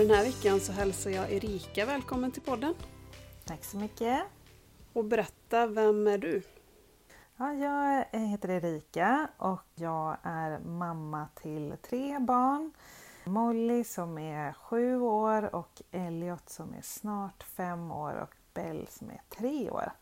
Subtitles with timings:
[0.00, 2.74] Den här veckan så hälsar jag Erika välkommen till podden.
[3.44, 4.22] Tack så mycket.
[4.92, 6.42] Och berätta, vem är du?
[7.36, 12.72] Ja, jag heter Erika och jag är mamma till tre barn.
[13.24, 19.10] Molly som är sju år och Elliot som är snart fem år och Bell som
[19.10, 19.92] är tre år.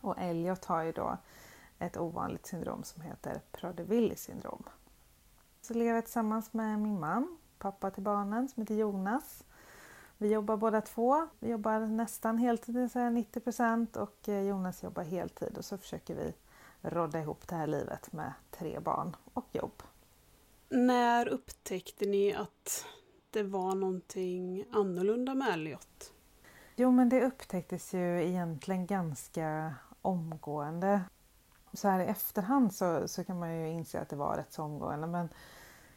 [0.00, 1.16] Och Elliot har ju då
[1.78, 4.62] ett ovanligt syndrom som heter Prader-Willi syndrom.
[5.60, 9.44] Så lever jag tillsammans med min man, pappa till barnen, som heter Jonas.
[10.18, 11.28] Vi jobbar båda två.
[11.38, 15.78] Vi jobbar nästan heltid, det säga 90 procent och eh, Jonas jobbar heltid och så
[15.78, 16.34] försöker vi
[16.80, 19.82] rodda ihop det här livet med tre barn och jobb.
[20.68, 22.84] När upptäckte ni att
[23.30, 26.12] det var någonting annorlunda med Elliot?
[26.76, 31.00] Jo, men det upptäcktes ju egentligen ganska omgående.
[31.72, 34.62] Så här i efterhand så, så kan man ju inse att det var rätt så
[34.62, 35.28] omgående men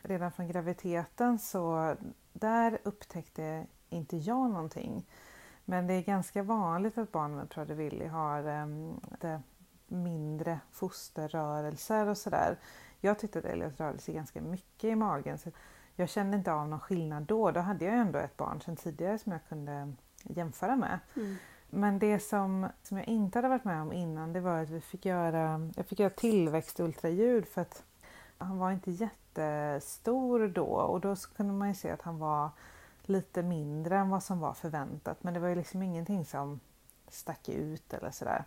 [0.07, 1.95] redan från graviditeten så
[2.33, 5.05] där upptäckte inte jag någonting.
[5.65, 9.01] Men det är ganska vanligt att barn med Prader-Willi har um,
[9.87, 12.57] mindre fosterrörelser och sådär.
[12.99, 15.51] Jag tyckte att Elliot rörde sig ganska mycket i magen så
[15.95, 17.51] jag kände inte av någon skillnad då.
[17.51, 20.99] Då hade jag ändå ett barn sedan tidigare som jag kunde jämföra med.
[21.15, 21.35] Mm.
[21.69, 24.81] Men det som, som jag inte hade varit med om innan det var att vi
[24.81, 27.83] fick göra, jag fick göra tillväxtultraljud för att
[28.37, 32.49] han var inte jättestor då och då kunde man ju se att han var
[33.01, 36.59] lite mindre än vad som var förväntat men det var ju liksom ingenting som
[37.07, 38.43] stack ut eller sådär.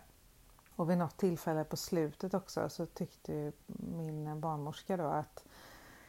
[0.75, 5.45] Och vid något tillfälle på slutet också så tyckte min barnmorska då att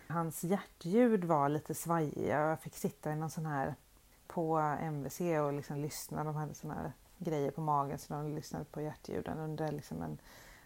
[0.08, 3.74] hans hjärtljud var lite svajiga och jag fick sitta i någon sån här
[4.26, 6.24] på MVC och liksom lyssna.
[6.24, 10.18] De hade såna här grejer på magen så de lyssnade på hjärtljuden under liksom en,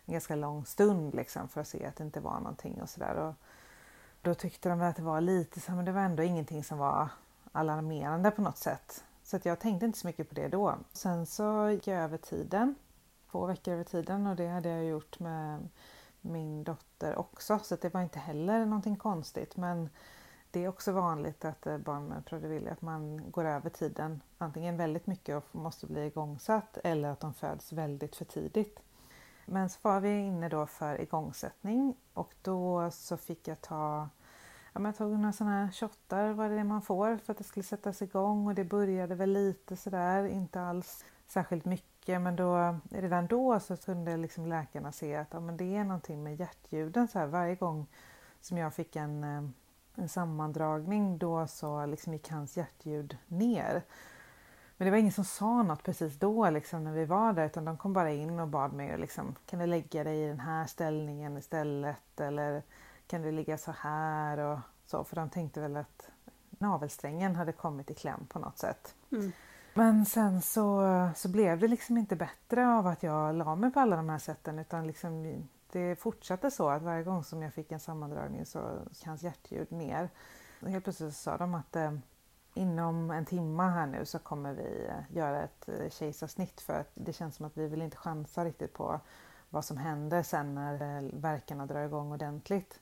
[0.07, 3.35] en ganska lång stund liksom för att se att det inte var någonting och sådär.
[4.23, 7.09] Då tyckte de att det var lite så men det var ändå ingenting som var
[7.53, 9.05] alarmerande på något sätt.
[9.23, 10.75] Så att jag tänkte inte så mycket på det då.
[10.93, 12.75] Sen så gick jag över tiden,
[13.31, 15.69] två veckor över tiden och det hade jag gjort med
[16.21, 19.89] min dotter också så det var inte heller någonting konstigt men
[20.51, 24.77] det är också vanligt att eh, barn med Prader-Willi att man går över tiden antingen
[24.77, 28.81] väldigt mycket och måste bli igångsatt eller att de föds väldigt för tidigt.
[29.47, 34.09] Men så var vi inne då för igångsättning och då så fick jag ta
[34.73, 37.39] ja, men jag tog några sådana här shottar, vad det är man får för att
[37.39, 42.37] det skulle sättas igång och det började väl lite sådär, inte alls särskilt mycket men
[42.37, 46.41] då, redan då så kunde liksom läkarna se att ja, men det är någonting med
[46.41, 47.87] hjärtljuden så här varje gång
[48.41, 49.45] som jag fick en, eh,
[49.95, 53.83] en sammandragning då så liksom gick hans hjärtljud ner.
[54.77, 57.65] Men det var ingen som sa något precis då liksom, när vi var där utan
[57.65, 60.67] de kom bara in och bad mig liksom, kan du lägga dig i den här
[60.67, 62.63] ställningen istället eller
[63.07, 66.11] kan du ligga så här och så för de tänkte väl att
[66.51, 68.95] navelsträngen hade kommit i kläm på något sätt.
[69.13, 69.33] Mm.
[69.75, 70.83] Men sen så,
[71.17, 74.19] så blev det liksom inte bättre av att jag la mig på alla de här
[74.19, 75.43] sätten utan liksom,
[75.73, 79.73] det fortsatte så att varje gång som jag fick en sammandragning så gick hans hjärtljud
[79.73, 80.09] ner.
[80.63, 81.93] Och helt plötsligt så sa de att eh,
[82.55, 86.91] inom en timme här nu så kommer vi eh, göra ett eh, kejsarsnitt för att
[86.95, 89.01] det känns som att vi vill inte chansa riktigt på
[89.51, 92.81] vad som händer sen när eh, verkarna drar igång ordentligt.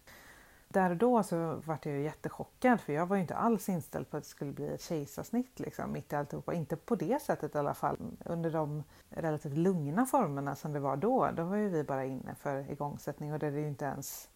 [0.69, 4.11] Där och då så var jag ju jättechockad för jag var ju inte alls inställd
[4.11, 6.55] på att det skulle bli ett kejsarsnitt liksom, mitt i alltihopa.
[6.55, 7.97] Inte på det sättet i alla fall.
[8.25, 12.35] Under de relativt lugna formerna som det var då, då var ju vi bara inne
[12.35, 14.29] för igångsättning och det hade ju inte ens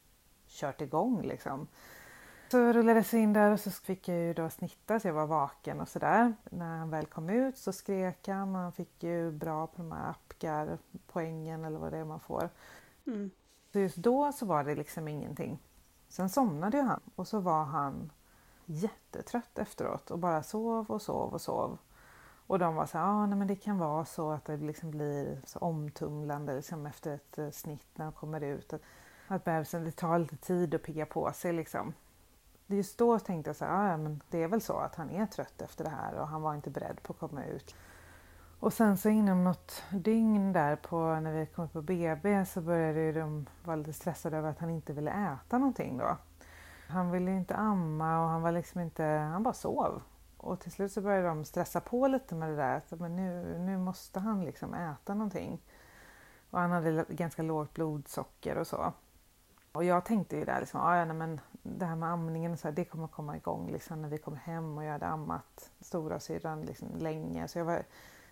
[0.47, 1.69] kört igång liksom.
[2.49, 5.27] Så rullades jag in där och så fick jag ju då snitta så jag var
[5.27, 6.35] vaken och sådär.
[6.51, 9.93] När han väl kom ut så skrek han och han fick ju bra på de
[9.93, 12.49] här Apgar-poängen eller vad det är man får.
[13.07, 13.31] Mm.
[13.73, 15.59] Så just då så var det liksom ingenting.
[16.09, 18.13] Sen somnade ju han och så var han
[18.67, 21.79] jättetrött efteråt och bara sov och sov och sov.
[22.47, 24.91] Och de var så här, ah, nej, men det kan vara så att det liksom
[24.91, 28.73] blir så omtumlande liksom efter ett eh, snitt när de kommer ut.
[28.73, 28.81] Att,
[29.29, 31.95] att bebisen, det tar lite tid att pigga på sig liksom.
[32.67, 35.11] Just då tänkte jag så här, ah, ja men det är väl så att han
[35.11, 37.75] är trött efter det här och han var inte beredd på att komma ut.
[38.61, 43.13] Och sen så inom något dygn där på när vi kom på BB så började
[43.13, 46.17] de vara lite stressade över att han inte ville äta någonting då.
[46.89, 50.03] Han ville inte amma och han var liksom inte, han bara sov.
[50.37, 53.59] Och till slut så började de stressa på lite med det där, att men nu,
[53.59, 55.63] nu måste han liksom äta någonting.
[56.51, 58.93] Och han hade ganska lågt blodsocker och så.
[59.77, 62.69] Och jag tänkte ju där liksom, ah, ja, nej, men det här med amningen, så
[62.69, 66.21] här, det kommer komma igång liksom, när vi kommer hem och jag hade ammat stora
[66.21, 67.49] syrran liksom, länge.
[67.49, 67.83] Så jag var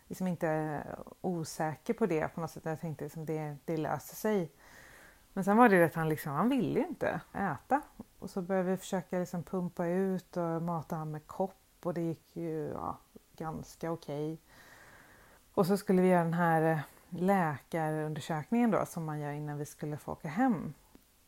[0.09, 0.83] liksom inte
[1.21, 2.65] osäker på det på något sätt.
[2.65, 4.53] Jag tänkte liksom det, det löser sig.
[5.33, 7.83] Men sen var det att han, liksom, han ville ju inte äta.
[8.19, 12.01] Och så började vi försöka liksom pumpa ut och mata honom med kopp och det
[12.01, 12.99] gick ju ja,
[13.37, 14.33] ganska okej.
[14.33, 14.39] Okay.
[15.55, 19.67] Och så skulle vi göra den här eh, läkarundersökningen då som man gör innan vi
[19.67, 20.75] skulle få åka hem.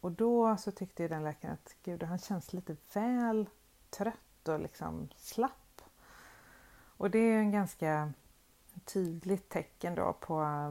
[0.07, 3.49] Och då så tyckte ju den läkaren att gud, han känns lite väl
[3.91, 5.83] trött och liksom slapp.
[6.97, 8.13] Och det är en ganska
[8.85, 10.27] tydligt tecken då på,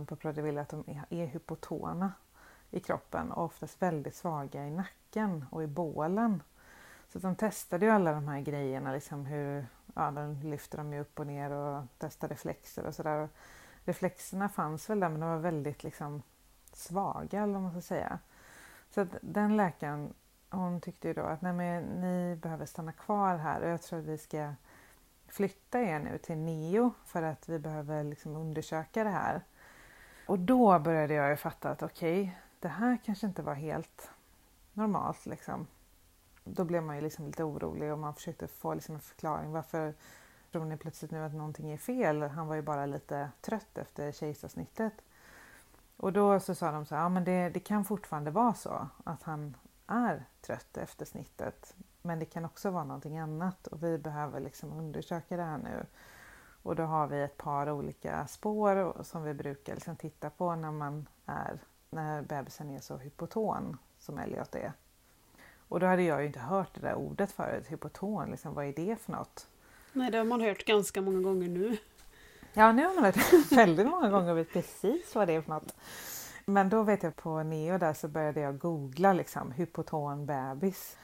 [0.07, 2.13] på Prader-Willi att de är, är hypotona
[2.71, 6.43] i kroppen och oftast väldigt svaga i nacken och i bålen.
[7.09, 10.99] Så de testade ju alla de här grejerna, liksom hur, ja, de lyfter dem ju
[10.99, 13.29] upp och ner och testar reflexer och sådär.
[13.83, 16.21] Reflexerna fanns väl där men de var väldigt liksom
[16.73, 18.19] svaga eller vad man ska säga.
[18.95, 20.13] Så att den läkaren
[20.49, 23.99] hon tyckte ju då att nej men ni behöver stanna kvar här och jag tror
[23.99, 24.53] att vi ska
[25.27, 29.41] flytta er nu till Neo för att vi behöver liksom undersöka det här.
[30.27, 34.09] Och då började jag ju fatta att okej, okay, det här kanske inte var helt
[34.73, 35.67] normalt liksom.
[36.43, 39.51] Då blev man ju liksom lite orolig och man försökte få liksom en förklaring.
[39.51, 39.93] Varför
[40.51, 42.21] tror ni plötsligt nu att någonting är fel?
[42.21, 44.93] Han var ju bara lite trött efter kejsarsnittet.
[45.97, 48.87] Och då så sa de så här, ja men det, det kan fortfarande vara så
[49.03, 49.57] att han
[49.87, 51.75] är trött efter snittet.
[52.01, 55.85] Men det kan också vara någonting annat och vi behöver liksom undersöka det här nu.
[56.63, 60.71] Och då har vi ett par olika spår som vi brukar liksom titta på när
[60.71, 61.59] man är
[61.89, 64.73] när bebisen är så hypoton som Elliot är.
[65.67, 68.73] Och då hade jag ju inte hört det där ordet förut, hypoton, liksom, vad är
[68.73, 69.47] det för något?
[69.93, 71.77] Nej, det har man hört ganska många gånger nu.
[72.57, 75.49] Ja, nu har man varit väldigt många gånger och vet precis vad det är för
[75.49, 75.75] något.
[76.45, 80.97] Men då vet jag på Neo där så började jag googla liksom hypoton bebis.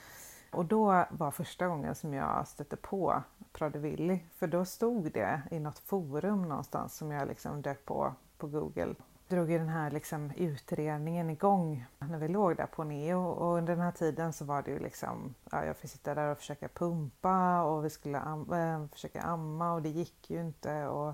[0.51, 5.59] Och då var första gången som jag stötte på Prader För då stod det i
[5.59, 8.95] något forum någonstans som jag liksom dök på på Google
[9.31, 13.75] drog ju den här liksom utredningen igång när vi låg där på Neo och under
[13.75, 16.67] den här tiden så var det ju liksom, ja, jag fick sitta där och försöka
[16.67, 21.13] pumpa och vi skulle am äh, försöka amma och det gick ju inte och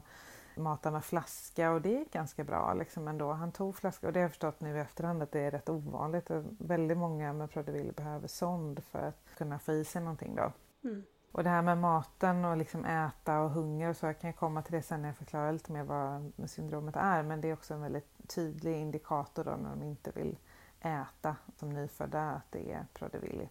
[0.57, 3.31] mata med flaska och det gick ganska bra liksom ändå.
[3.31, 5.69] Han tog flaska och det har jag förstått nu i efterhand att det är rätt
[5.69, 6.27] ovanligt.
[6.59, 10.51] Väldigt många med Prader-Willi behöver sond för att kunna få i sig någonting då.
[10.83, 11.03] Mm.
[11.31, 14.61] Och det här med maten och liksom äta och hunger och så, jag kan komma
[14.61, 17.73] till det sen när jag förklarar lite mer vad syndromet är, men det är också
[17.73, 20.37] en väldigt tydlig indikator då när de inte vill
[20.81, 23.49] äta som nyfödda, att det är Prader-Willi.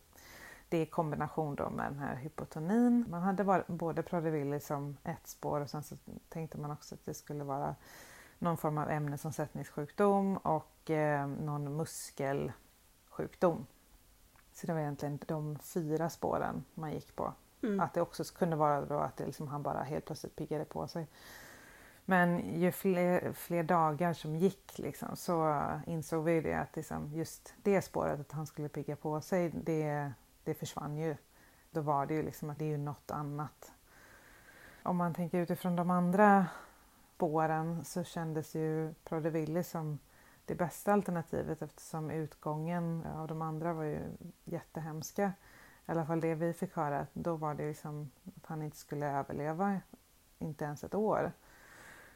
[0.76, 3.05] Det i kombination då med den här hypotonin.
[3.08, 5.96] Man hade både Prader-Willi som ett spår och sen så
[6.28, 7.75] tänkte man också att det skulle vara
[8.38, 13.67] någon form av ämnesomsättningssjukdom och eh, någon muskelsjukdom.
[14.52, 17.32] Så det var egentligen de fyra spåren man gick på
[17.62, 17.81] Mm.
[17.81, 20.88] Att det också kunde vara då att det liksom, han bara helt plötsligt piggade på
[20.88, 21.06] sig.
[22.05, 27.55] Men ju fler, fler dagar som gick liksom, så insåg vi det att liksom, just
[27.62, 30.12] det spåret att han skulle pigga på sig, det,
[30.47, 31.17] det försvann ju.
[31.71, 33.73] Då var det ju liksom att det är ju något annat.
[34.83, 36.47] Om man tänker utifrån de andra
[37.15, 39.99] spåren så kändes ju Prodeville som
[40.45, 44.01] det bästa alternativet eftersom utgången av de andra var ju
[44.45, 45.33] jättehemska
[45.88, 49.07] i alla fall det vi fick höra, då var det liksom att han inte skulle
[49.07, 49.81] överleva,
[50.38, 51.33] inte ens ett år.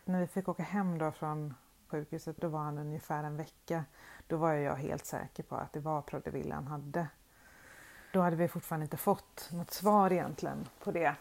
[0.05, 1.55] När vi fick åka hem då från
[1.87, 3.85] sjukhuset, då var han ungefär en vecka.
[4.27, 7.09] Då var jag helt säker på att det var Prodeville han hade.
[8.13, 11.15] Då hade vi fortfarande inte fått något svar egentligen på det.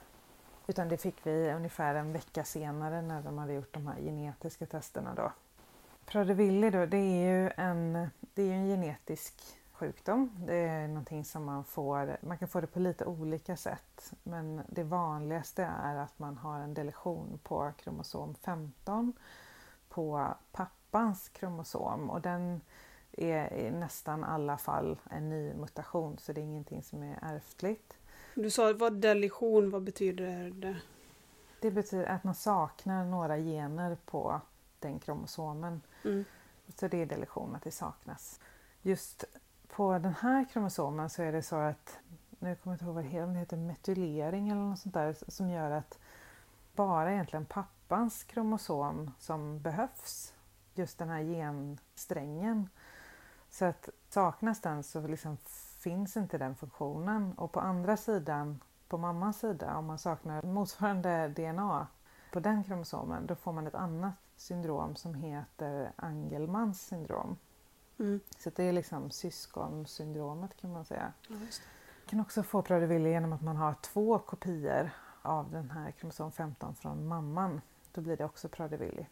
[0.67, 4.65] Utan det fick vi ungefär en vecka senare när de hade gjort de här genetiska
[4.65, 5.31] testerna då.
[6.05, 9.33] Prader-Willi då, det är ju en, det är en genetisk
[9.71, 10.31] sjukdom.
[10.47, 14.13] Det är någonting som man får, man kan få det på lite olika sätt.
[14.23, 19.13] Men det vanligaste är att man har en deletion på kromosom 15
[19.89, 22.61] på pappans kromosom och den
[23.11, 27.97] är i nästan alla fall en ny mutation så det är ingenting som är ärftligt.
[28.35, 30.75] Du sa vad deletion, vad betyder det?
[31.61, 34.41] Det betyder att man saknar några gener på
[34.79, 35.81] den kromosomen.
[36.03, 36.25] Mm.
[36.75, 38.39] Så det är deletion, att det saknas.
[38.81, 39.23] Just
[39.67, 41.99] på den här kromosomen så är det så att,
[42.39, 45.15] nu kommer jag inte ihåg vad det heter, det heter metylering eller något sånt där
[45.27, 45.99] som gör att
[46.75, 50.33] bara egentligen pappans kromosom som behövs,
[50.73, 52.69] just den här gensträngen.
[53.49, 55.37] Så att saknas den så liksom
[55.79, 61.27] finns inte den funktionen och på andra sidan, på mammans sida, om man saknar motsvarande
[61.27, 61.87] DNA
[62.31, 67.37] på den kromosomen, då får man ett annat syndrom som heter Angelmans syndrom.
[67.99, 68.19] Mm.
[68.37, 71.13] Så det är liksom syskonsyndromet kan man säga.
[71.27, 71.47] Ja, man
[72.05, 74.89] kan också få Prader-Willi genom att man har två kopior
[75.21, 77.61] av den här kromosom 15 från mamman.
[77.93, 79.05] Då blir det också Prader-Willi.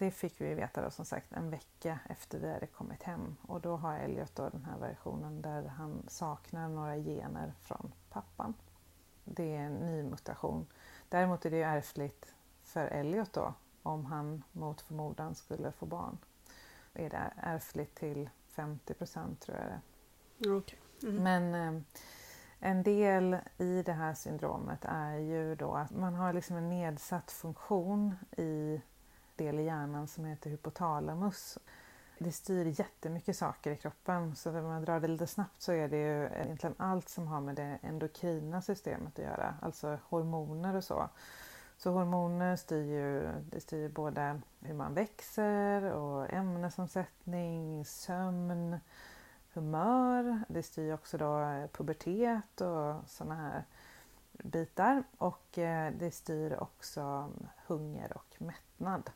[0.00, 3.60] Det fick vi veta då som sagt en vecka efter vi hade kommit hem och
[3.60, 8.54] då har Elliot då den här versionen där han saknar några gener från pappan.
[9.24, 10.66] det är en ny mutation.
[11.08, 16.18] Däremot är det ärftligt för Elliot då, om han mot förmodan skulle få barn.
[16.94, 19.80] Är det ärftligt till 50 procent tror jag det
[20.50, 20.78] Okay.
[21.02, 21.22] Mm.
[21.22, 21.82] Men eh,
[22.58, 27.30] en del i det här syndromet är ju då att man har liksom en nedsatt
[27.30, 28.80] funktion i
[29.40, 31.58] del i hjärnan som heter hypotalamus.
[32.18, 35.88] Det styr jättemycket saker i kroppen så om man drar det lite snabbt så är
[35.88, 40.84] det ju egentligen allt som har med det endokrina systemet att göra, alltså hormoner och
[40.84, 41.08] så.
[41.76, 48.78] Så hormoner styr ju, det styr både hur man växer och ämnesomsättning, sömn,
[49.52, 50.40] humör.
[50.48, 53.64] Det styr också då pubertet och sådana här
[54.32, 55.02] bitar.
[55.18, 57.32] Och eh, det styr också
[57.66, 59.10] hunger och mättnad.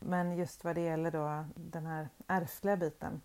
[0.00, 3.20] Men just vad det gäller då den här ärftliga biten.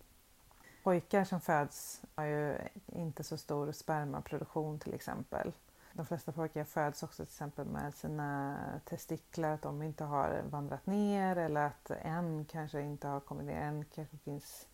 [0.82, 5.52] Pojkar som föds har ju inte så stor spermaproduktion till exempel.
[5.92, 10.86] De flesta pojkar föds också till exempel med sina testiklar, att de inte har vandrat
[10.86, 14.68] ner eller att en kanske inte har kommit ner, en kanske finns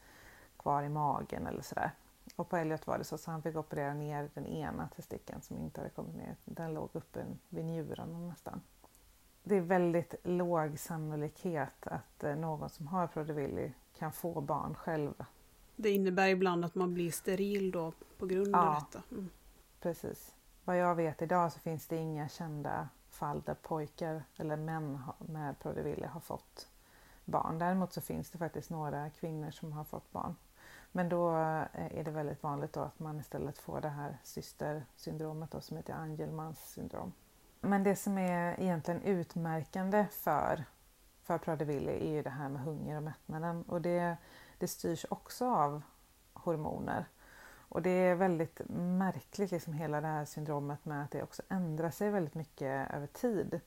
[0.57, 1.91] kvar i magen eller sådär.
[2.37, 5.59] Och på Elliot var det så, så han fick operera ner den ena testikeln som
[5.59, 6.37] inte hade kommit ner.
[6.45, 8.61] Den låg uppe vid njurarna nästan.
[9.45, 15.15] Det är väldigt låg sannolikhet att eh, någon som har Prader-Willi kan få barn själv.
[15.77, 18.69] Det innebär ibland att man blir steril då på grund Ja.
[18.69, 19.03] av detta.
[19.11, 19.29] Mm.
[19.81, 20.35] Precis.
[20.65, 25.55] Vad jag vet idag så finns det inga kända fall där pojkar eller män med
[25.63, 26.69] Prader-Willi har fått
[27.25, 27.59] barn.
[27.59, 30.37] Däremot så finns det faktiskt några kvinnor som har fått barn.
[30.93, 35.51] Men då eh, är det väldigt vanligt då att man istället får det här systersyndromet
[35.51, 37.13] då, som heter Angelmans syndrom.
[37.65, 40.65] Men det som är egentligen utmärkande för,
[41.23, 44.17] för Prader-Willi är ju det här med hunger och mättnaden och det,
[44.59, 45.83] det styrs också av
[46.33, 47.05] hormoner.
[47.69, 51.91] Och det är väldigt märkligt liksom hela det här syndromet med att det också ändrar
[51.91, 53.61] sig väldigt mycket över tid.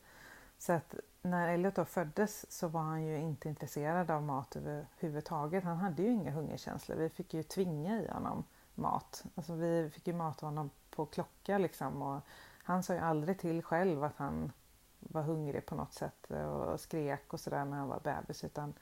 [0.57, 5.63] Så att när Elliot då föddes så var han ju inte intresserad av mat överhuvudtaget.
[5.63, 6.95] Han hade ju inga hungerkänslor.
[6.95, 8.43] Vi fick ju tvinga i honom
[8.75, 9.23] mat.
[9.35, 12.01] Alltså vi fick ju mata honom på klocka liksom.
[12.01, 12.21] Och
[12.65, 14.51] han sa ju aldrig till själv att han
[14.99, 18.43] var hungrig på något sätt och skrek och sådär när han var bebis.
[18.43, 18.73] Utan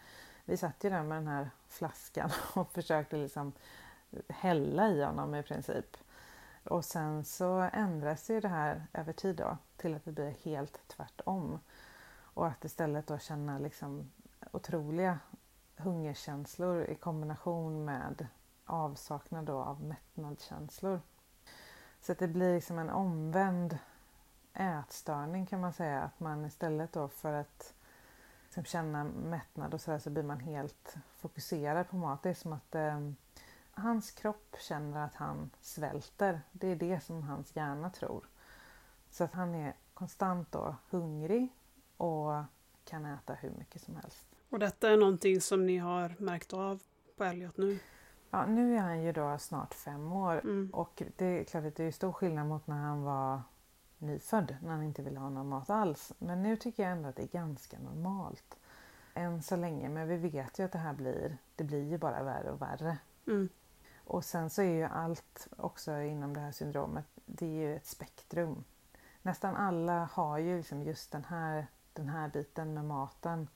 [0.46, 3.52] vi satt ju där med den här flaskan och försökte liksom
[4.30, 5.98] hälla i honom i princip.
[6.64, 10.88] Och sen så ändras ju det här över tid då till att det blir helt
[10.88, 11.60] tvärtom.
[12.16, 14.12] Och att istället då känna liksom
[14.52, 15.20] otroliga
[15.76, 18.28] hungerkänslor i kombination med
[18.66, 21.02] avsaknad då av mättnadskänslor.
[22.04, 23.78] Så att det blir liksom en omvänd
[24.54, 26.02] ätstörning kan man säga.
[26.02, 27.74] Att man istället då för att
[28.44, 32.24] liksom känna mättnad och sådär så blir man helt fokuserad på mat.
[32.24, 33.10] Det är som att eh,
[33.72, 36.42] hans kropp känner att han svälter.
[36.52, 38.26] Det är det som hans hjärna tror.
[39.10, 41.56] Så att han är konstant då hungrig
[41.98, 42.44] och
[42.86, 44.26] kan äta hur mycket som helst.
[44.50, 46.84] Och detta är någonting som ni har märkt av
[47.18, 47.80] på Elliot nu?
[48.34, 50.70] Ja, nu är han ju då snart fem år Mm.
[50.74, 53.42] och det är klart att det är stor skillnad mot när han var
[53.98, 56.14] nyfödd, när han inte ville ha någon mat alls.
[56.20, 58.58] Men nu tycker jag ändå att det är ganska normalt.
[59.14, 62.24] Än så länge, men vi vet ju att det här blir, det blir ju bara
[62.24, 62.98] värre och värre.
[63.28, 63.50] Mm.
[63.98, 67.86] Och sen så är ju allt också inom det här syndromet, det är ju ett
[67.86, 68.64] spektrum.
[69.22, 73.48] Nästan alla har ju liksom just den här, den här biten med maten.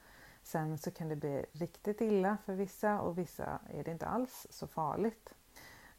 [0.48, 4.48] Sen så kan det bli riktigt illa för vissa och vissa är det inte alls
[4.50, 5.34] så farligt.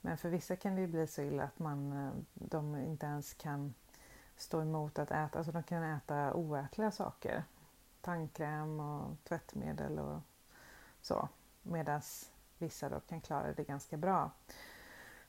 [0.01, 3.75] Men för vissa kan det bli så illa att man, eh, de inte ens kan
[4.37, 7.45] stå emot att äta, alltså de kan äta oätliga saker.
[8.01, 10.21] Tandkräm och tvättmedel och
[11.03, 11.29] så.
[11.63, 12.01] Medan
[12.59, 14.31] vissa då kan klara det ganska bra.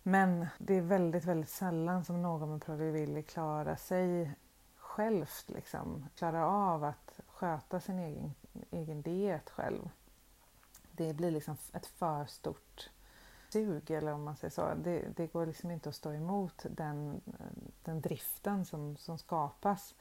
[0.04, 4.36] Men det är väldigt, väldigt sällan som någon med Prader-Willi klarar sig
[4.76, 6.06] självt, liksom.
[6.16, 8.36] klarar av att sköta sin egen,
[8.72, 9.90] egen diet själv.
[10.92, 12.90] Det blir liksom ett för stort
[13.50, 14.74] sug, eller om man säger så.
[14.76, 17.22] Det, det går liksom inte att stå emot den,
[17.84, 19.96] den driften som, som skapas.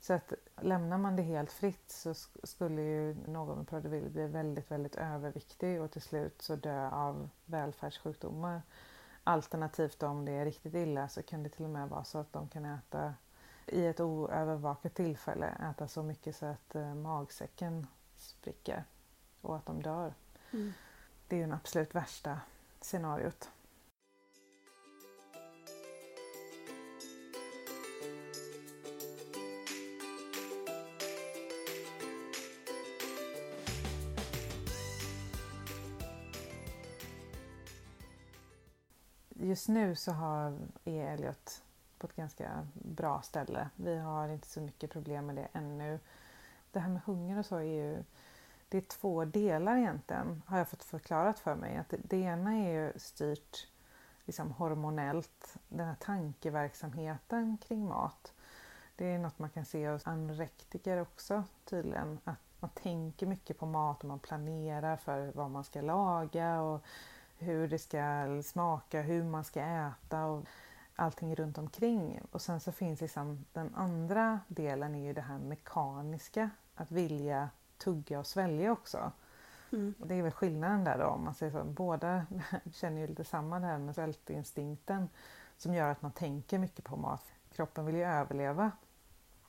[0.00, 4.70] Så att lämnar man det helt fritt så skulle ju någon med Prader-Willi bli väldigt,
[4.70, 8.62] väldigt överviktig och till slut så dö av välfärdssjukdomar.
[9.24, 12.32] Alternativt om det är riktigt illa så kan det till och med vara så att
[12.32, 13.14] de kan äta
[13.66, 18.84] i ett oövervakat tillfälle äta så mycket så att eh, magsäcken spricker
[19.40, 20.14] och att de dör.
[20.52, 20.72] Mm.
[21.28, 22.40] Det är ju den absolut värsta
[22.80, 23.50] scenariot.
[39.28, 41.63] Just nu så har, är Elliot
[42.06, 43.68] på ett ganska bra ställe.
[43.76, 45.98] Vi har inte så mycket problem med det ännu.
[46.72, 48.04] Det här med hunger och så är ju
[48.68, 51.76] det är två delar egentligen, har jag fått förklarat för mig.
[51.76, 53.68] Att det ena är ju styrt
[54.24, 58.32] liksom hormonellt, den här tankeverksamheten kring mat.
[58.96, 62.18] Det är något man kan se hos anorektiker också tydligen.
[62.24, 66.84] Att man tänker mycket på mat och man planerar för vad man ska laga och
[67.38, 70.44] hur det ska smaka, hur man ska äta och
[70.96, 72.20] allting runt omkring.
[72.30, 77.48] Och sen så finns liksom den andra delen är ju det här mekaniska, att vilja
[77.78, 79.12] tugga och svälja också.
[79.72, 79.94] Mm.
[79.98, 81.64] Det är väl skillnaden där då om man säger så.
[81.64, 82.26] Båda
[82.72, 85.08] känner ju lite samma det här med svältinstinkten
[85.56, 87.24] som gör att man tänker mycket på mat.
[87.52, 88.70] Kroppen vill ju överleva.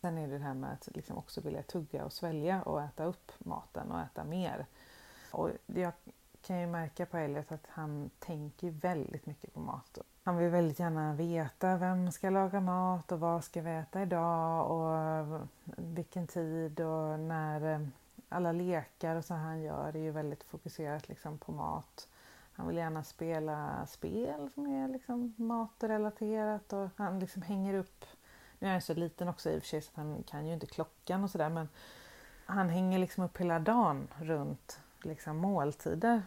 [0.01, 3.03] Sen är det det här med att liksom också vilja tugga och svälja och äta
[3.03, 4.65] upp maten och äta mer.
[5.31, 5.93] Och jag
[6.41, 9.97] kan ju märka på Elliot att han tänker väldigt mycket på mat.
[10.25, 14.71] Han vill väldigt gärna veta vem ska laga mat och vad ska vi äta idag
[14.71, 17.87] och vilken tid och när eh,
[18.29, 22.07] alla lekar och så han gör är ju väldigt fokuserat liksom på mat.
[22.53, 28.05] Han vill gärna spela spel som är liksom matrelaterat och han liksom hänger upp,
[28.59, 30.65] nu är han så liten också i och för sig så han kan ju inte
[30.65, 31.69] klockan och sådär men
[32.45, 36.23] han hänger liksom upp hela dagen runt liksom måltider.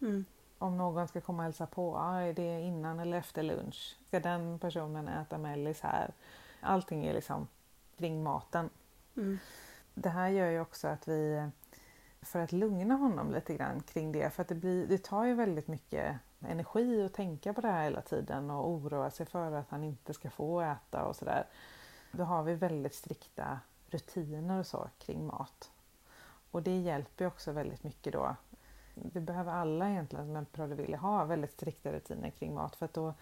[0.00, 0.24] Mm.
[0.58, 3.96] Om någon ska komma och hälsa på, ah, är det innan eller efter lunch?
[4.08, 6.12] Ska den personen äta mellis här?
[6.60, 7.48] Allting är liksom
[7.96, 8.70] kring maten.
[9.16, 9.38] Mm
[10.02, 11.50] det här gör ju också att vi,
[12.22, 15.34] för att lugna honom lite grann kring det, för att det, blir, det tar ju
[15.34, 19.70] väldigt mycket energi att tänka på det här hela tiden och oroa sig för att
[19.70, 21.46] han inte ska få äta och sådär.
[22.12, 25.70] Då har vi väldigt strikta rutiner och så kring mat.
[26.50, 28.36] Och det hjälper ju också väldigt mycket då.
[29.02, 32.94] Det behöver alla egentligen som är vill ha väldigt strikta rutiner kring mat för att
[32.94, 33.14] då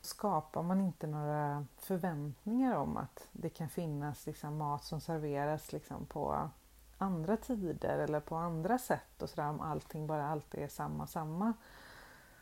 [0.00, 6.06] skapar man inte några förväntningar om att det kan finnas liksom mat som serveras liksom
[6.06, 6.50] på
[6.98, 11.52] andra tider eller på andra sätt och sådär om allting bara alltid är samma samma.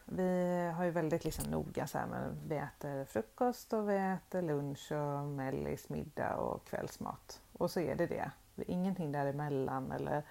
[0.04, 4.42] Vi har ju väldigt liksom noga så här, men vi äter frukost och vi äter
[4.42, 7.40] lunch och mellis, middag och kvällsmat.
[7.52, 8.30] Och så är det det.
[8.66, 10.22] Ingenting däremellan eller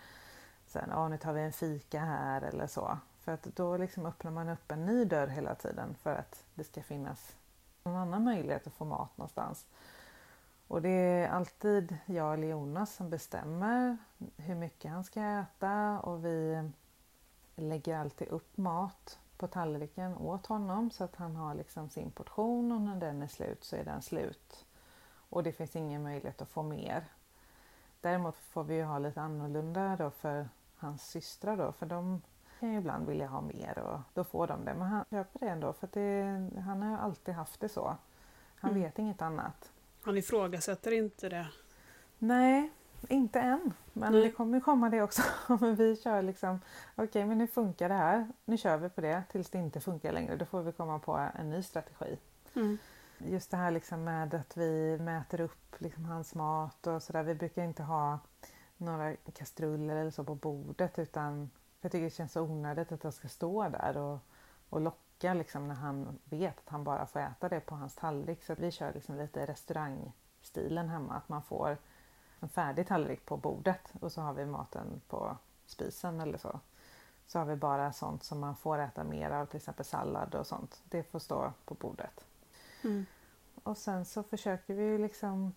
[0.75, 2.97] sen, ja, nu tar vi en fika här eller så.
[3.19, 6.63] För att då liksom öppnar man upp en ny dörr hela tiden för att det
[6.63, 7.35] ska finnas
[7.83, 9.65] någon annan möjlighet att få mat någonstans.
[10.67, 13.97] Och det är alltid jag eller Jonas som bestämmer
[14.38, 16.69] hur mycket han ska äta och vi
[17.55, 22.71] lägger alltid upp mat på tallriken åt honom så att han har liksom sin portion
[22.71, 24.65] och när den är slut så är den slut.
[25.29, 27.05] Och det finns ingen möjlighet att få mer.
[28.01, 30.49] Däremot får vi ju ha lite annorlunda då för
[30.86, 32.21] hans systrar då, för de
[32.60, 34.74] kan ju ibland vilja ha mer och då får de det.
[34.74, 37.98] Men han köper det ändå för det, han har alltid haft det så.
[38.56, 38.84] Han mm.
[38.84, 39.71] vet inget annat.
[40.02, 41.48] Han ifrågasätter inte det?
[42.19, 42.71] Nej,
[43.10, 43.74] inte än.
[43.93, 44.21] Men Nej.
[44.21, 45.21] det kommer komma det också.
[45.60, 46.60] men vi kör liksom,
[46.95, 48.28] okej okay, men nu funkar det här.
[48.45, 50.36] Nu kör vi på det tills det inte funkar längre.
[50.36, 52.17] Då får vi komma på en ny strategi.
[52.56, 52.78] Mm.
[53.17, 57.24] Just det här liksom med att vi mäter upp liksom hans mat och sådär.
[57.24, 58.19] Vi brukar inte ha
[58.77, 61.49] några kastruller eller så på bordet utan
[61.81, 64.19] jag tycker det känns så onödigt att jag ska stå där och,
[64.69, 68.43] och locka liksom när han vet att han bara får äta det på hans tallrik.
[68.43, 71.77] Så att vi kör liksom lite restaurangstilen hemma, att man får
[72.39, 76.59] en färdig tallrik på bordet och så har vi maten på spisen eller så.
[77.27, 80.47] Så har vi bara sånt som man får äta mer av, till exempel sallad och
[80.47, 80.81] sånt.
[80.83, 82.25] Det får stå på bordet.
[82.83, 83.05] Mm.
[83.63, 85.53] Och sen så försöker vi liksom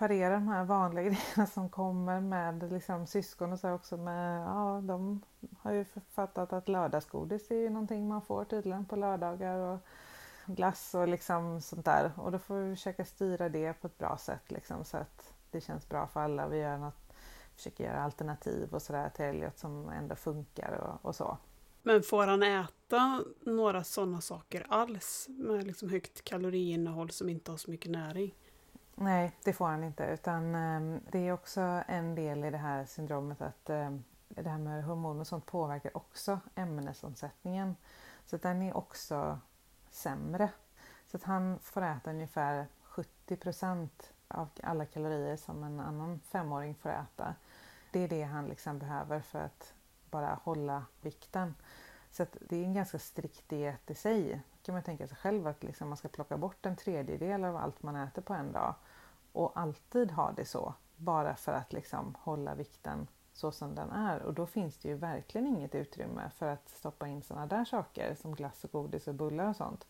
[0.00, 3.96] parera de här vanliga grejerna som kommer med liksom syskon och så också.
[3.96, 5.22] Med, ja, de
[5.58, 9.78] har ju fattat att lördagsgodis är ju någonting man får tydligen på lördagar och
[10.46, 12.12] glass och liksom sånt där.
[12.16, 15.60] Och då får vi försöka styra det på ett bra sätt liksom, så att det
[15.60, 16.48] känns bra för alla.
[16.48, 17.12] Vi gör något,
[17.56, 21.38] försöker göra alternativ och sådär till Elliot som ändå funkar och, och så.
[21.82, 27.58] Men får han äta några sådana saker alls med liksom högt kaloriinnehåll som inte har
[27.58, 28.34] så mycket näring?
[29.02, 32.84] Nej, det får han inte utan ehm, det är också en del i det här
[32.84, 37.76] syndromet att ehm, det här med hormoner och sånt påverkar också ämnesomsättningen.
[38.26, 39.38] Så den är också
[39.90, 40.48] sämre.
[41.06, 43.88] Så att han får äta ungefär 70
[44.28, 47.34] av alla kalorier som en annan femåring får äta.
[47.92, 49.74] Det är det han liksom behöver för att
[50.10, 51.54] bara hålla vikten.
[52.10, 55.62] Så det är en ganska strikt diet i sig kan man tänka sig själv att
[55.62, 58.74] liksom man ska plocka bort en tredjedel av allt man äter på en dag
[59.32, 64.22] och alltid ha det så bara för att liksom hålla vikten så som den är
[64.22, 68.14] och då finns det ju verkligen inget utrymme för att stoppa in sådana där saker
[68.14, 69.86] som glass och godis och bullar och sånt.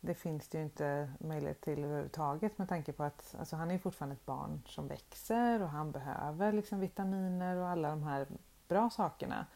[0.00, 3.78] det finns det ju inte möjlighet till överhuvudtaget med tanke på att alltså, han är
[3.78, 8.26] fortfarande ett barn som växer och han behöver liksom vitaminer och alla de här
[8.68, 9.46] bra sakerna.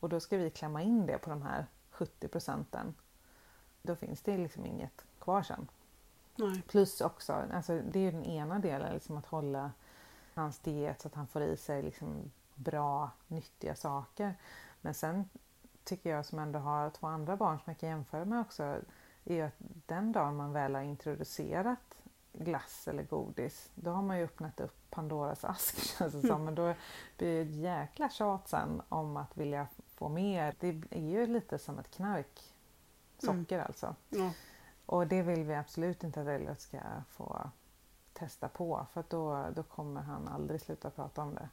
[0.00, 2.94] Och då ska vi klämma in det på de här 70 procenten.
[3.86, 5.68] Då finns det liksom inget kvar sen.
[6.36, 6.62] Nej.
[6.62, 9.70] Plus också, alltså det är ju den ena delen, liksom att hålla
[10.34, 14.34] hans diet så att han får i sig liksom bra, nyttiga saker.
[14.80, 15.28] Men sen
[15.84, 18.62] tycker jag som ändå har två andra barn som jag kan jämföra med också,
[19.24, 21.96] är ju att den dagen man väl har introducerat
[22.32, 26.44] glass eller godis, då har man ju öppnat upp Pandoras ask känns det som.
[26.44, 26.74] Men då
[27.16, 30.54] blir det ett jäkla tjat sen om att vilja få mer.
[30.60, 32.55] Det är ju lite som ett knark.
[33.18, 33.66] Socker mm.
[33.66, 33.94] alltså.
[34.08, 34.30] Ja.
[34.86, 37.50] Och det vill vi absolut inte att Elliot ska få
[38.12, 41.48] testa på för då, då kommer han aldrig sluta prata om det.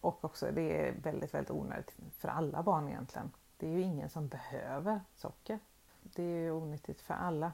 [0.00, 3.30] Och också det är väldigt, väldigt onödigt för alla barn egentligen.
[3.56, 5.58] Det är ju ingen som behöver socker.
[6.02, 7.52] Det är ju onyttigt för alla.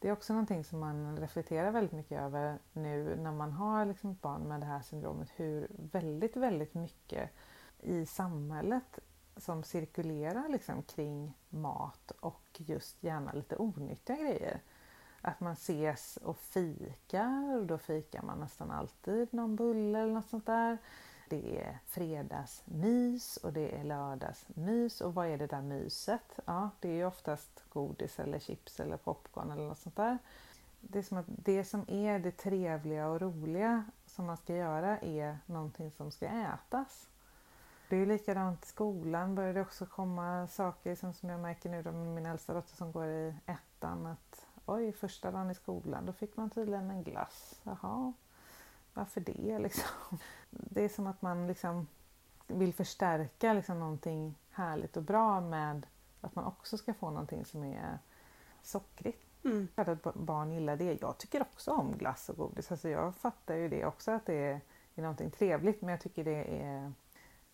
[0.00, 4.10] Det är också någonting som man reflekterar väldigt mycket över nu när man har liksom
[4.10, 5.28] ett barn med det här syndromet.
[5.36, 7.30] Hur väldigt, väldigt mycket
[7.78, 8.98] i samhället
[9.36, 14.60] som cirkulerar liksom kring mat och just gärna lite onyttiga grejer.
[15.20, 20.28] Att man ses och fikar och då fikar man nästan alltid någon bulle eller något
[20.28, 20.78] sånt där.
[21.30, 26.40] Det är fredagsmys och det är lördagsmys och vad är det där myset?
[26.44, 30.18] Ja, det är ju oftast godis eller chips eller popcorn eller något sånt där.
[30.80, 34.98] Det är som att det som är det trevliga och roliga som man ska göra
[34.98, 37.08] är någonting som ska ätas.
[37.88, 41.70] Det är ju likadant i skolan börjar det också komma saker som, som jag märker
[41.70, 45.54] nu då med min äldsta dotter som går i ettan att oj, första dagen i
[45.54, 47.60] skolan då fick man tydligen en glass.
[47.62, 48.12] Jaha,
[48.94, 50.18] varför det liksom?
[50.50, 51.86] Det är som att man liksom
[52.46, 55.86] vill förstärka liksom någonting härligt och bra med
[56.20, 57.98] att man också ska få någonting som är
[58.62, 59.26] sockrigt.
[59.44, 59.68] Mm.
[59.74, 60.98] Att barn gillar det.
[61.00, 62.70] Jag tycker också om glass och godis.
[62.70, 64.60] Alltså jag fattar ju det också att det är,
[64.94, 66.92] är någonting trevligt men jag tycker det är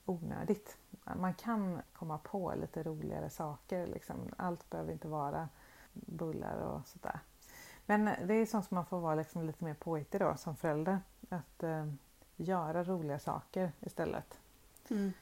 [0.04, 0.76] onödigt.
[1.16, 3.86] Man kan komma på lite roligare saker.
[3.86, 4.16] Liksom.
[4.36, 5.48] Allt behöver inte vara
[5.92, 7.20] bullar och sådär.
[7.86, 11.00] Men det är sånt som man får vara liksom lite mer påhittig då som förälder.
[11.28, 11.86] Att eh,
[12.36, 14.38] göra roliga saker istället.
[14.90, 15.12] Mm.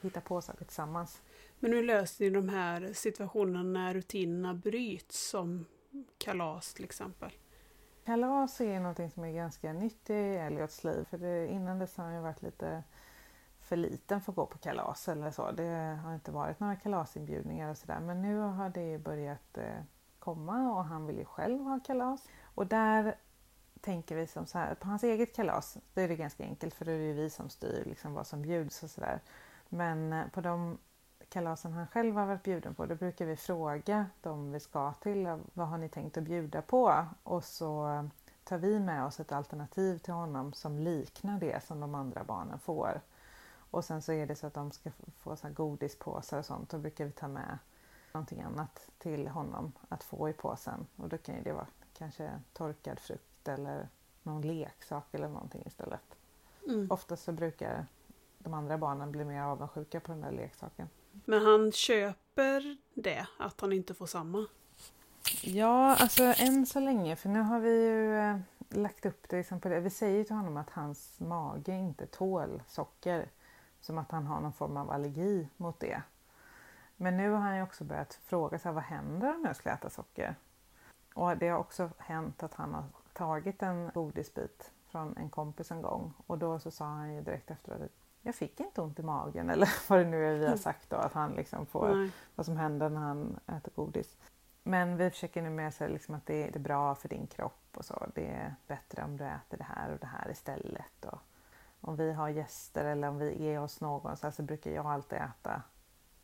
[0.00, 1.22] Hitta på saker tillsammans.
[1.58, 5.64] Men hur löser ni de här situationerna när rutinerna bryts som
[6.18, 7.30] kalas till exempel?
[8.04, 11.04] Kalas är någonting som är ganska nytt i Elliots liv.
[11.10, 12.82] För det, innan dess har han ju varit lite
[13.60, 15.50] för liten för att gå på kalas eller så.
[15.50, 18.00] Det har inte varit några kalasinbjudningar och sådär.
[18.00, 19.82] Men nu har det börjat eh,
[20.18, 22.28] komma och han vill ju själv ha kalas.
[22.42, 23.16] Och där
[23.86, 26.84] tänker vi som så här, på hans eget kalas, då är det ganska enkelt för
[26.84, 29.20] då är det ju vi som styr liksom vad som bjuds och sådär.
[29.68, 30.78] Men eh, på de
[31.28, 35.38] kalasen han själv har varit bjuden på, då brukar vi fråga de vi ska till,
[35.52, 37.06] vad har ni tänkt att bjuda på?
[37.22, 38.04] Och så eh,
[38.44, 42.58] tar vi med oss ett alternativ till honom som liknar det som de andra barnen
[42.58, 43.00] får.
[43.70, 46.78] Och sen så är det så att de ska få så godispåsar och sånt, då
[46.78, 47.58] brukar vi ta med
[48.12, 50.86] någonting annat till honom att få i påsen.
[50.96, 51.66] Och då kan ju det vara
[51.98, 53.88] kanske torkad frukt eller
[54.22, 56.16] någon leksak eller någonting istället.
[56.66, 56.86] Mm.
[56.90, 57.86] Oftast så brukar
[58.38, 60.88] de andra barnen bli mer avundsjuka på den där leksaken.
[61.24, 64.46] Men han köper det, att han inte får samma?
[65.42, 69.60] Ja, alltså än så länge, för nu har vi ju eh, lagt upp det liksom
[69.60, 69.80] på det.
[69.80, 73.28] Vi säger till honom att hans mage inte tål socker.
[73.80, 76.02] Som att han har någon form av allergi mot det.
[76.96, 79.90] Men nu har han ju också börjat fråga sig vad händer om jag skulle äta
[79.90, 80.34] socker?
[81.14, 82.84] Och det har också hänt att han har
[83.16, 87.50] tagit en godisbit från en kompis en gång och då så sa han ju direkt
[87.50, 87.90] efteråt att
[88.22, 90.58] jag fick inte ont i magen eller vad det nu är vi har mm.
[90.58, 92.10] sagt då att han liksom får Nej.
[92.34, 94.16] vad som händer när han äter godis.
[94.62, 97.84] Men vi försöker nu med sig liksom att det är bra för din kropp och
[97.84, 98.06] så.
[98.14, 101.04] Det är bättre om du äter det här och det här istället.
[101.04, 101.18] Och
[101.80, 105.18] om vi har gäster eller om vi är hos någon så, så brukar jag alltid
[105.18, 105.62] äta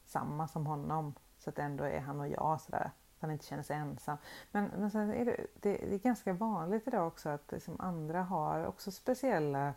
[0.05, 1.15] samma som honom.
[1.39, 2.91] Så att ändå är han och jag sådär
[3.23, 4.17] man han inte känner sig ensam.
[4.51, 8.23] Men, men sen är det, det, det, är ganska vanligt idag också att liksom andra
[8.23, 9.75] har också speciella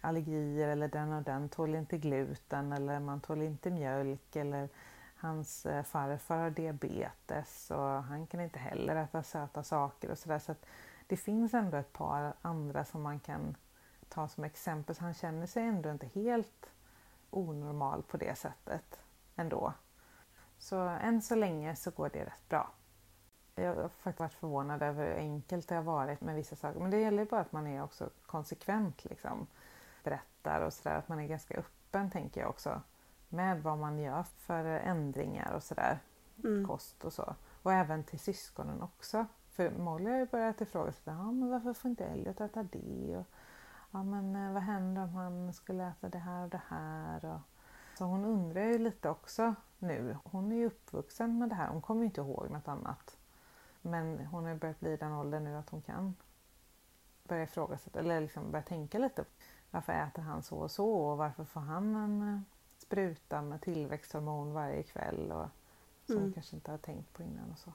[0.00, 4.68] allergier eller den och den tål inte gluten eller man tål inte mjölk eller
[5.16, 10.38] hans eh, farfar har diabetes och han kan inte heller äta söta saker och sådär.
[10.38, 10.66] Så att
[11.06, 13.56] det finns ändå ett par andra som man kan
[14.08, 14.94] ta som exempel.
[14.94, 16.70] Så han känner sig ändå inte helt
[17.30, 19.00] onormal på det sättet
[19.36, 19.72] ändå.
[20.58, 22.72] Så än så länge så går det rätt bra.
[23.54, 26.80] Jag har faktiskt varit förvånad över hur enkelt det har varit med vissa saker.
[26.80, 29.46] Men det gäller bara att man är också konsekvent liksom.
[30.04, 30.96] Berättar och sådär.
[30.96, 32.80] Att man är ganska öppen tänker jag också.
[33.28, 35.98] Med vad man gör för ändringar och sådär.
[36.44, 36.66] Mm.
[36.66, 37.34] Kost och så.
[37.62, 39.26] Och även till syskonen också.
[39.52, 43.16] För Molly har ju börjat ifrågasätta, ja men varför får inte Elliot äta det?
[43.16, 43.26] Och,
[43.90, 47.24] ja men eh, vad händer om han skulle äta det här och det här?
[47.24, 47.40] Och,
[47.98, 50.16] så hon undrar ju lite också nu.
[50.24, 53.16] Hon är ju uppvuxen med det här, hon kommer ju inte ihåg något annat.
[53.82, 56.14] Men hon har börjat bli den åldern nu att hon kan
[57.24, 59.24] börja ifrågasätta eller liksom börja tänka lite.
[59.70, 62.40] Varför äter han så och så och varför får han en eh,
[62.78, 65.32] spruta med tillväxthormon varje kväll?
[65.32, 65.48] Och,
[66.06, 66.24] som mm.
[66.24, 67.72] hon kanske inte har tänkt på innan och så.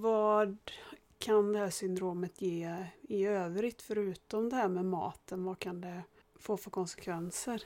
[0.00, 0.56] Och vad
[1.18, 5.44] kan det här syndromet ge i övrigt förutom det här med maten?
[5.44, 6.02] Vad kan det
[6.38, 7.62] få för konsekvenser?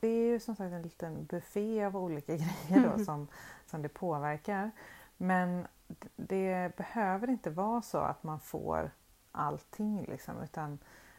[0.00, 3.28] Det är ju som sagt en liten buffé av olika grejer då som,
[3.66, 4.70] som det påverkar.
[5.16, 5.66] Men
[6.16, 8.90] det behöver inte vara så att man får
[9.32, 10.78] allting liksom, utan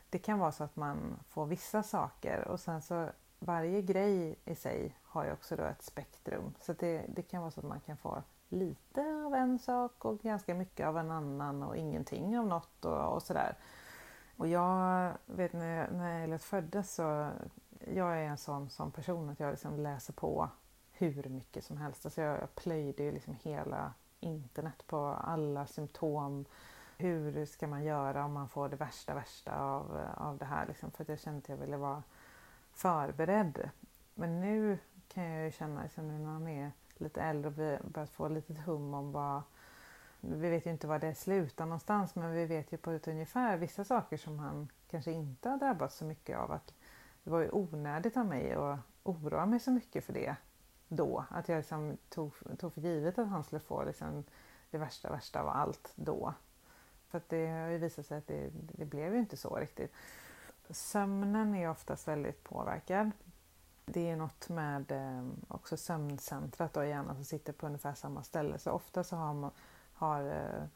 [0.09, 4.55] det kan vara så att man får vissa saker och sen så varje grej i
[4.55, 6.53] sig har ju också då ett spektrum.
[6.59, 8.23] Så det, det kan vara så att man kan få
[8.55, 13.13] lite av en sak och ganska mycket av en annan och ingenting av något och,
[13.13, 13.55] och sådär.
[14.37, 17.31] Och jag vet när, jag, när Elliot föddes så
[17.93, 20.49] jag är en sån, sån person att jag liksom läser på
[20.91, 22.05] hur mycket som helst.
[22.05, 26.45] Alltså jag, jag plöjde ju liksom hela internet på alla symptom.
[26.97, 30.65] Hur ska man göra om man får det värsta värsta av, av det här?
[30.67, 32.03] Liksom, för att jag kände att jag ville vara
[32.71, 33.69] förberedd.
[34.13, 38.09] Men nu kan jag ju känna, liksom, nu när han är lite äldre och börjat
[38.09, 39.41] få lite hum om vad
[40.19, 43.57] vi vet ju inte var det slutar någonstans men vi vet ju på ett ungefär
[43.57, 46.51] vissa saker som han kanske inte har drabbats så mycket av.
[46.51, 46.73] Att
[47.23, 50.35] det var ju onödigt av mig att oroa mig så mycket för det
[50.87, 51.25] då.
[51.29, 54.23] Att jag liksom tog, tog för givet att han skulle få liksom
[54.71, 56.33] det värsta värsta av allt då.
[57.07, 59.93] För att det har ju visat sig att det, det blev ju inte så riktigt.
[60.69, 63.11] Sömnen är oftast väldigt påverkad.
[63.85, 68.23] Det är något med ehm, också sömncentrat då i hjärnan som sitter på ungefär samma
[68.23, 68.59] ställe.
[68.59, 69.51] Så ofta så har, man,
[69.93, 70.67] har eh,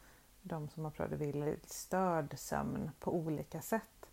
[0.41, 4.09] de som har Prader-Willi störd sömn på olika sätt.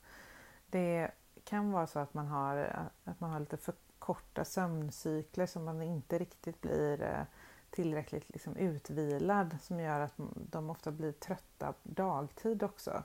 [0.66, 1.10] Det
[1.44, 5.64] kan vara så att man har, eh, att man har lite för korta sömncykler som
[5.64, 7.22] man inte riktigt blir eh,
[7.70, 13.02] tillräckligt liksom utvilad som gör att de ofta blir trötta dagtid också.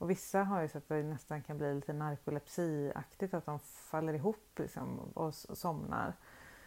[0.00, 4.14] Och vissa har ju sett att det nästan kan bli lite narkolepsiaktigt, att de faller
[4.14, 6.14] ihop liksom och somnar.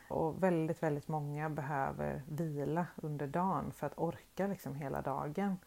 [0.09, 5.57] Och väldigt, väldigt många behöver vila under dagen för att orka liksom hela dagen.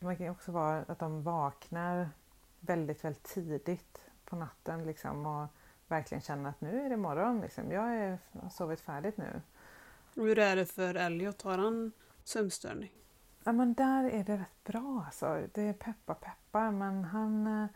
[0.00, 2.10] Det kan också vara att de vaknar
[2.60, 5.48] väldigt, väldigt tidigt på natten liksom och
[5.88, 7.40] verkligen känner att nu är det morgon.
[7.40, 7.72] Liksom.
[7.72, 9.40] Jag är, har sovit färdigt nu.
[10.14, 11.42] hur är det för Elliot?
[11.42, 11.92] Har han
[12.24, 13.01] sömnstörning?
[13.44, 15.46] Ja men där är det rätt bra alltså.
[15.54, 17.68] Det är peppar peppar men han, eh,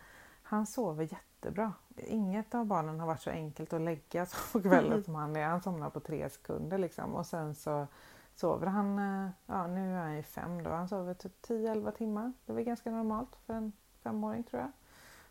[0.43, 1.73] han sover jättebra.
[1.97, 5.05] Inget av barnen har varit så enkelt att lägga sig på kvällen mm.
[5.05, 5.47] som han är.
[5.47, 7.87] Han somnar på tre sekunder liksom och sen så
[8.35, 12.33] sover han, eh, ja nu är han ju fem då, han sover typ 10-11 timmar.
[12.45, 14.73] Det är väl ganska normalt för en femåring tror jag.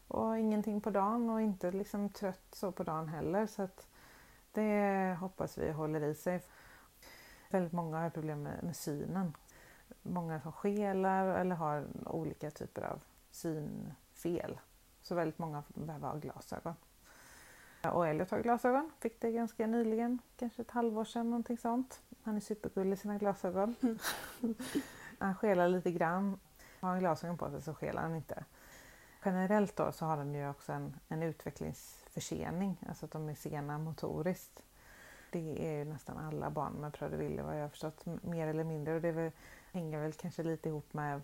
[0.08, 3.88] Och ingenting på dagen och inte liksom trött så på dagen heller så att
[4.52, 6.42] det hoppas vi håller i sig.
[7.50, 9.34] Väldigt många har problem med, med synen
[10.02, 14.60] många som skelar eller har olika typer av synfel.
[15.02, 16.76] Så väldigt många behöver ha glasögon.
[17.94, 22.02] Och Elliot har glasögon, fick det ganska nyligen, kanske ett halvår sedan någonting sånt.
[22.24, 23.76] Han är supergullig i sina glasögon.
[25.20, 26.40] han skelar lite grann.
[26.80, 28.44] Har han glasögon på sig så skelar han inte.
[29.26, 33.78] Generellt då så har de ju också en, en utvecklingsförsening, alltså att de är sena
[33.78, 34.64] motoriskt.
[35.32, 38.96] Det är ju nästan alla barn med Prader-Willi vad jag har förstått, mer eller mindre.
[38.96, 39.32] Och det är väl
[39.76, 41.22] hänger väl kanske lite ihop med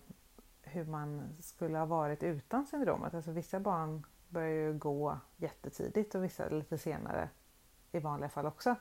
[0.62, 3.14] hur man skulle ha varit utan syndromet.
[3.14, 7.28] Alltså vissa barn börjar ju gå jättetidigt och vissa lite senare
[7.92, 8.74] i vanliga fall också.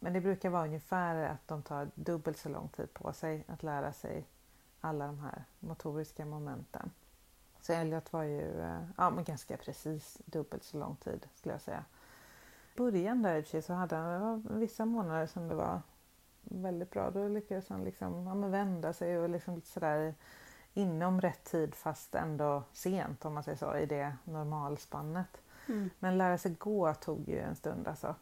[0.00, 3.62] Men det brukar vara ungefär att de tar dubbelt så lång tid på sig att
[3.62, 4.26] lära sig
[4.80, 6.90] alla de här motoriska momenten.
[7.60, 11.60] Så Elliot var ju eh, ja, men ganska precis dubbelt så lång tid skulle jag
[11.62, 11.84] säga.
[12.74, 15.80] I början där i och för sig så hade han vissa månader som det var
[16.44, 17.10] väldigt bra.
[17.10, 20.14] Då lyckades han liksom, ja, vända sig och liksom lite sådär
[20.74, 25.42] inom rätt tid fast ändå sent om man säger så i det normalspannet.
[25.68, 25.90] Mm.
[25.98, 28.14] Men lära sig gå tog ju en stund alltså.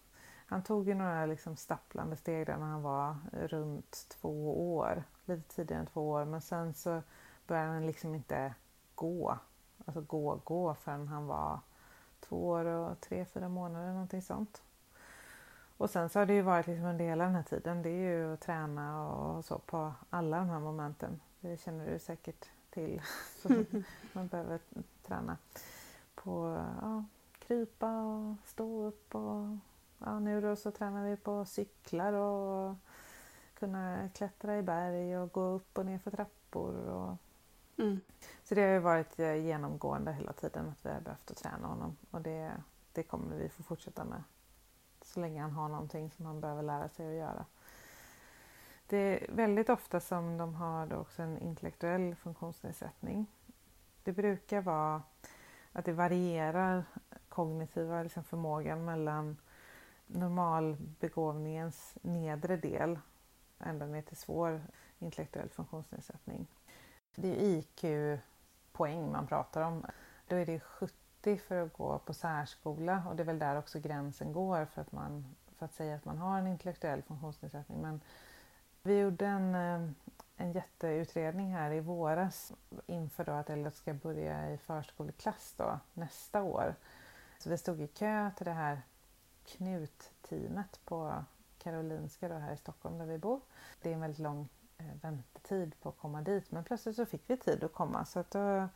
[0.47, 5.55] Han tog ju några liksom stapplande steg där när han var runt två år, lite
[5.55, 7.03] tidigare än två år men sen så
[7.47, 8.55] började han liksom inte
[8.95, 9.39] gå,
[9.85, 11.61] alltså gå, gå förrän han var
[12.21, 14.63] två år och tre, fyra månader någonting sånt.
[15.83, 18.16] Och sen så har det ju varit liksom under hela den här tiden, det är
[18.16, 21.21] ju att träna och så på alla de här momenten.
[21.40, 23.03] Det känner du säkert till.
[24.12, 24.61] Man behöver
[25.07, 25.37] träna
[26.14, 27.05] på ja,
[27.38, 29.57] krypa och stå upp och
[29.99, 32.77] ja, nu då så tränar vi på cyklar och
[33.55, 36.88] kunna klättra i berg och gå upp och ner för trappor.
[36.88, 37.16] Och...
[37.77, 38.01] Mm.
[38.45, 41.66] Så det har ju varit eh, genomgående hela tiden att vi har behövt att träna
[41.66, 42.53] honom och det,
[42.92, 44.23] det kommer vi få fortsätta med
[45.12, 47.46] så länge han har någonting som han behöver lära sig att göra.
[48.87, 53.27] Det är väldigt ofta som de har då också en intellektuell funktionsnedsättning.
[54.03, 55.03] Det brukar vara
[55.72, 56.85] att det varierar
[57.29, 59.37] kognitiva liksom förmågan mellan
[60.07, 62.98] normalbegåvningens nedre del
[63.59, 64.62] ända ner till svår
[64.98, 66.46] intellektuell funktionsnedsättning.
[67.14, 69.87] Det är IQ-poäng man pratar om.
[70.27, 73.79] Då är det 70 för att gå på särskola och det är väl där också
[73.79, 77.83] gränsen går för att, man, för att säga att man har en intellektuell funktionsnedsättning.
[77.83, 78.01] Men
[78.83, 79.91] vi gjorde en, eh,
[80.37, 82.53] en jätteutredning här i våras
[82.87, 86.75] inför då att Elliot ska börja i förskoleklass då, nästa år.
[87.39, 88.83] Så vi stod i kö till det här
[89.45, 91.25] KNUT-teamet på
[91.59, 93.41] Karolinska då, här i Stockholm där vi bor.
[93.83, 97.31] Det är en väldigt lång eh, väntetid på att komma dit men plötsligt så fick
[97.31, 98.69] vi tid att komma så att då,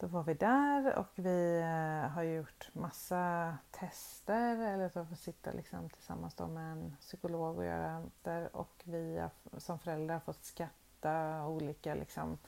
[0.00, 5.52] då var vi där och vi eh, har gjort massa tester eller att få sitta
[5.52, 10.20] liksom tillsammans då med en psykolog och göra där och vi har, som föräldrar har
[10.20, 12.38] fått skatta olika liksom,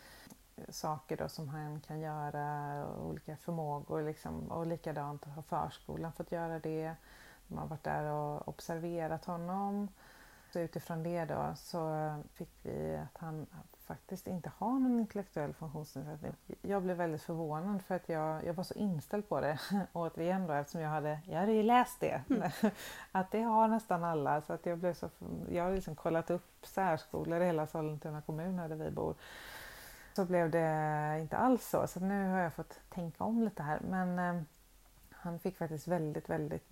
[0.57, 6.33] eh, saker då som han kan göra, olika förmågor liksom, och likadant har förskolan fått
[6.33, 6.95] göra det.
[7.49, 9.89] De har varit där och observerat honom.
[10.53, 13.47] Så utifrån det då så fick vi att han
[13.83, 16.33] faktiskt inte har någon intellektuell funktionsnedsättning.
[16.63, 19.59] Jag blev väldigt förvånad för att jag, jag var så inställd på det
[19.93, 22.23] återigen då eftersom jag hade, jag hade ju läst det.
[22.31, 22.51] Mm.
[23.13, 25.11] att det har nästan alla så att jag blev så,
[25.51, 29.15] jag har liksom kollat upp särskolor i hela Sollentuna kommun där vi bor.
[30.15, 33.81] Så blev det inte alls så så nu har jag fått tänka om lite här
[33.89, 34.43] men eh,
[35.11, 36.69] han fick faktiskt väldigt, väldigt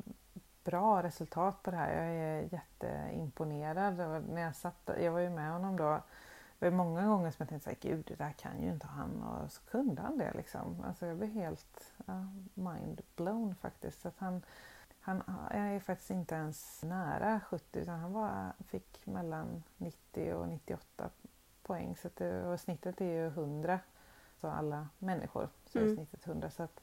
[0.65, 1.93] bra resultat på det här.
[1.93, 3.97] Jag är jätteimponerad.
[4.29, 6.01] När jag, satt, jag var ju med honom då.
[6.61, 9.23] Det var många gånger som jag tänkte att gud det där kan ju inte han
[9.23, 10.85] och så kunde han det liksom.
[10.87, 13.03] Alltså jag blev helt ja, mind
[13.61, 14.07] faktiskt.
[14.07, 14.43] Att han,
[15.01, 21.11] han är faktiskt inte ens nära 70 utan han var, fick mellan 90 och 98
[21.63, 21.97] poäng.
[21.97, 23.81] Så det, och snittet är ju 100.
[24.41, 25.97] Så alla människor så är mm.
[25.97, 26.51] snittet 100.
[26.51, 26.81] Så att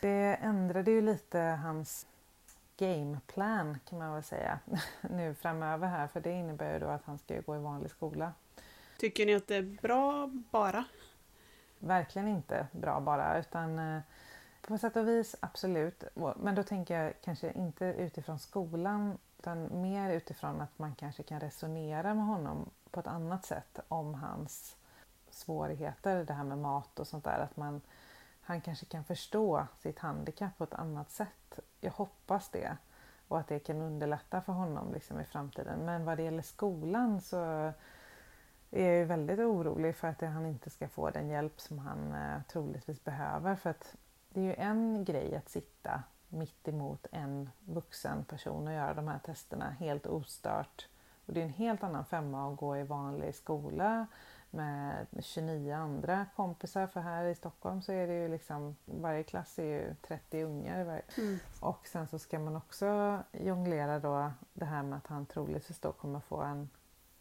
[0.00, 2.06] det ändrade ju lite hans
[2.76, 4.58] gameplan kan man väl säga
[5.00, 8.32] nu framöver här för det innebär ju då att han ska gå i vanlig skola.
[9.00, 10.84] Tycker ni att det är bra bara?
[11.78, 14.00] Verkligen inte bra bara utan eh,
[14.60, 16.04] på sätt och vis absolut.
[16.36, 21.40] Men då tänker jag kanske inte utifrån skolan utan mer utifrån att man kanske kan
[21.40, 24.76] resonera med honom på ett annat sätt om hans
[25.30, 27.38] svårigheter, det här med mat och sånt där.
[27.38, 27.80] Att man,
[28.40, 31.58] han kanske kan förstå sitt handikapp på ett annat sätt.
[31.80, 32.76] Jag hoppas det
[33.28, 35.78] och att det kan underlätta för honom liksom i framtiden.
[35.78, 37.72] Men vad det gäller skolan så
[38.70, 42.42] är jag väldigt orolig för att han inte ska få den hjälp som han eh,
[42.52, 43.56] troligtvis behöver.
[43.56, 43.96] För att
[44.28, 49.08] det är ju en grej att sitta mitt emot en vuxen person och göra de
[49.08, 50.88] här testerna helt ostört.
[51.26, 54.06] Och det är en helt annan femma att gå i vanlig skola
[54.50, 59.58] med 29 andra kompisar för här i Stockholm så är det ju liksom varje klass
[59.58, 61.02] är ju 30 ungar.
[61.18, 61.38] Mm.
[61.60, 65.92] Och sen så ska man också jonglera då det här med att han troligtvis då
[65.92, 66.68] kommer få en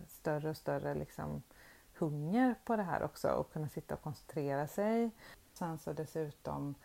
[0.07, 1.43] större och större liksom
[1.97, 5.11] hunger på det här också och kunna sitta och koncentrera sig.
[5.53, 6.75] Sen så dessutom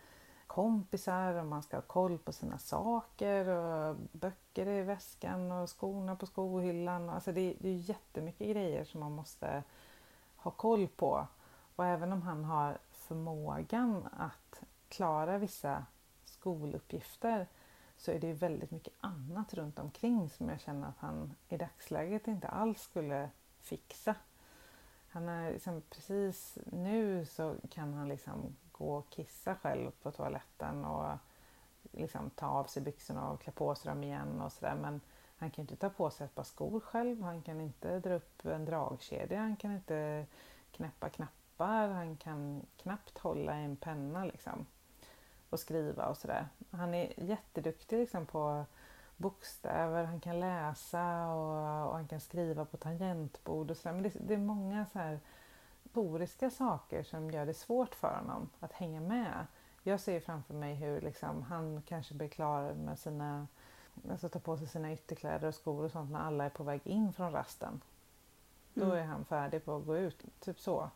[0.47, 6.15] kompisar och man ska ha koll på sina saker och böcker i väskan och skorna
[6.15, 7.09] på skohyllan.
[7.09, 9.63] Alltså det, det är jättemycket grejer som man måste
[10.35, 11.27] ha koll på.
[11.75, 15.85] Och även om han har förmågan att klara vissa
[16.25, 17.47] skoluppgifter
[17.97, 22.27] så är det väldigt mycket annat runt omkring som jag känner att han i dagsläget
[22.27, 23.29] inte alls skulle
[23.59, 24.15] fixa.
[25.09, 30.85] Han är liksom, precis nu så kan han liksom gå och kissa själv på toaletten
[30.85, 31.17] och
[31.91, 34.75] liksom ta av sig byxorna och klä på sig dem igen och sådär.
[34.75, 35.01] Men
[35.37, 38.45] han kan inte ta på sig ett par skor själv, han kan inte dra upp
[38.45, 40.25] en dragkedja, han kan inte
[40.71, 44.65] knäppa knappar, han kan knappt hålla en penna liksom
[45.55, 46.47] och skriva och sådär.
[46.71, 48.65] Han är jätteduktig liksom på
[49.17, 53.93] bokstäver, han kan läsa och, och han kan skriva på tangentbord och sådär.
[53.93, 55.19] Men det, det, är många så här
[55.83, 59.45] motoriska saker som gör det svårt för honom att hänga med.
[59.83, 63.47] Jag ser framför mig hur liksom, han kanske blir klar med sina,
[64.09, 66.81] alltså tar på sig sina ytterkläder och skor och sånt när alla är på väg
[66.83, 67.81] in från rasten.
[68.73, 68.97] Då Mm.
[68.97, 70.89] är han färdig på att gå ut, typ så.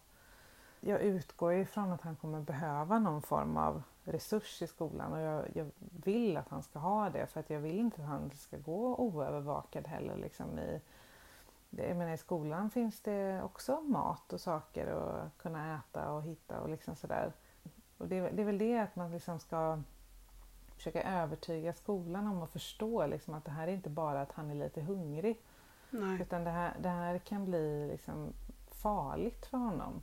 [0.82, 5.46] Jag utgår ifrån att han kommer behöva någon form av resurs i skolan och jag,
[5.54, 5.72] jag
[6.04, 8.96] vill att han ska ha det för att jag vill inte att han ska gå
[8.96, 10.16] oövervakad heller.
[10.16, 10.82] Liksom i,
[11.70, 16.62] jag menar, I skolan finns det också mat och saker att kunna äta och hitta
[16.62, 17.34] och liksom sådär.
[17.98, 19.82] Och det, är- det är väl det att man liksom ska
[20.76, 24.50] försöka övertyga skolan om att förstå liksom att det här är inte bara att han
[24.50, 25.42] är lite hungrig
[25.90, 26.22] Nej.
[26.22, 28.34] utan det här, det här kan bli liksom
[28.72, 30.02] farligt för honom.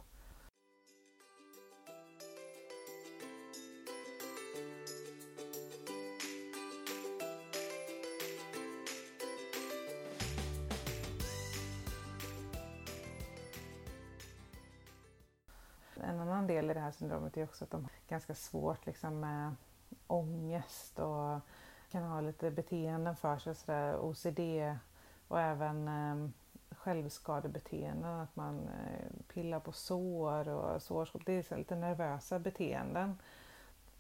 [16.87, 19.55] Här syndromet är också att de har ganska svårt liksom med
[20.07, 21.41] ångest och
[21.91, 24.41] kan ha lite beteenden för sig, sådär OCD
[25.29, 26.31] och även eh,
[26.71, 31.23] självskadebeteenden, att man eh, pillar på sår och sårskap.
[31.27, 33.19] Det är så lite nervösa beteenden.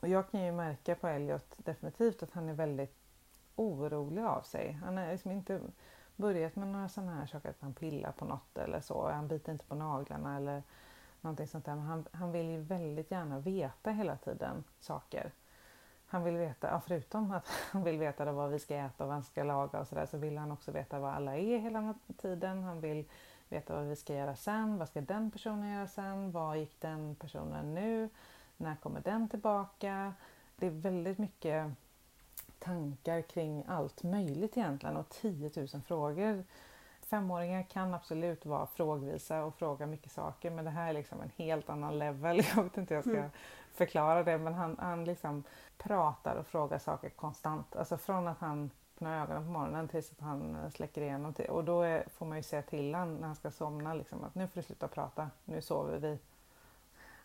[0.01, 2.97] Och jag kan ju märka på Elliot definitivt att han är väldigt
[3.57, 4.72] orolig av sig.
[4.72, 5.61] Han har liksom inte
[6.16, 9.11] börjat med några sådana här saker att han pillar på något eller så.
[9.11, 10.62] Han biter inte på naglarna eller
[11.21, 11.75] någonting sånt där.
[11.75, 15.33] Men han, han vill ju väldigt gärna veta hela tiden saker.
[16.07, 19.09] Han vill veta, ja, förutom att han vill veta då vad vi ska äta och
[19.09, 21.95] vad han ska laga och sådär så vill han också veta vad alla är hela
[22.17, 22.62] tiden.
[22.62, 23.05] Han vill
[23.49, 27.14] veta vad vi ska göra sen, vad ska den personen göra sen, vad gick den
[27.14, 28.09] personen nu,
[28.57, 30.14] när kommer den tillbaka?
[30.57, 31.73] Det är väldigt mycket
[32.59, 36.45] tankar kring allt möjligt egentligen och 10 000 frågor.
[37.07, 41.31] Femåringar kan absolut vara frågvisa och fråga mycket saker men det här är liksom en
[41.37, 42.37] helt annan level.
[42.57, 43.31] Jag vet inte hur jag ska Mm.
[43.73, 45.45] förklara det men han, han liksom
[45.79, 47.77] pratar och frågar saker konstant.
[47.77, 51.35] Alltså från att han öppnar ögonen på morgonen tills att han släcker igenom.
[51.49, 54.35] Och då är, får man ju säga till honom när han ska somna liksom, att
[54.35, 56.19] nu får du sluta prata, nu sover vi.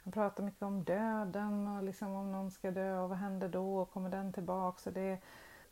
[0.04, 3.78] Han pratar mycket om döden och liksom om någon ska dö och vad händer då
[3.78, 4.78] och kommer den tillbaka?
[4.80, 5.18] Så det,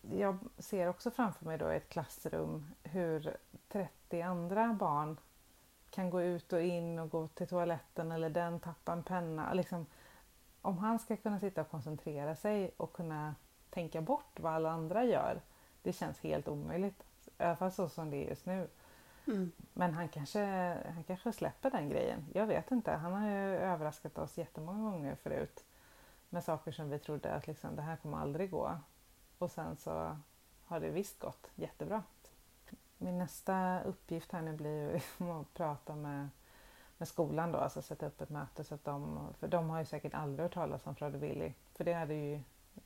[0.01, 3.37] jag ser också framför mig då i ett klassrum hur
[3.67, 5.17] 30 andra barn
[5.89, 9.53] kan gå ut och in och gå till toaletten eller den tappar en penna.
[9.53, 9.85] Liksom,
[10.61, 13.35] om han ska kunna sitta och koncentrera sig och kunna
[13.69, 15.41] tänka bort vad alla andra gör,
[15.81, 17.03] det känns helt omöjligt.
[17.25, 18.67] I alla fall så som det är just nu.
[19.27, 19.51] Mm.
[19.73, 20.45] Men han kanske,
[20.93, 22.25] han kanske släpper den grejen.
[22.33, 22.91] Jag vet inte.
[22.91, 25.63] Han har ju överraskat oss jättemånga gånger förut
[26.29, 28.77] med saker som vi trodde att liksom, det här kommer aldrig gå.
[29.37, 30.17] Och sen så
[30.65, 32.03] har det visst gått jättebra.
[33.01, 36.29] Min nästa uppgift här nu blir ju att prata med,
[36.97, 39.85] med skolan då, alltså sätta upp ett möte så att de, för de har ju
[39.85, 41.53] säkert aldrig hört talas om Frode Willy.
[41.73, 42.41] För det hade ju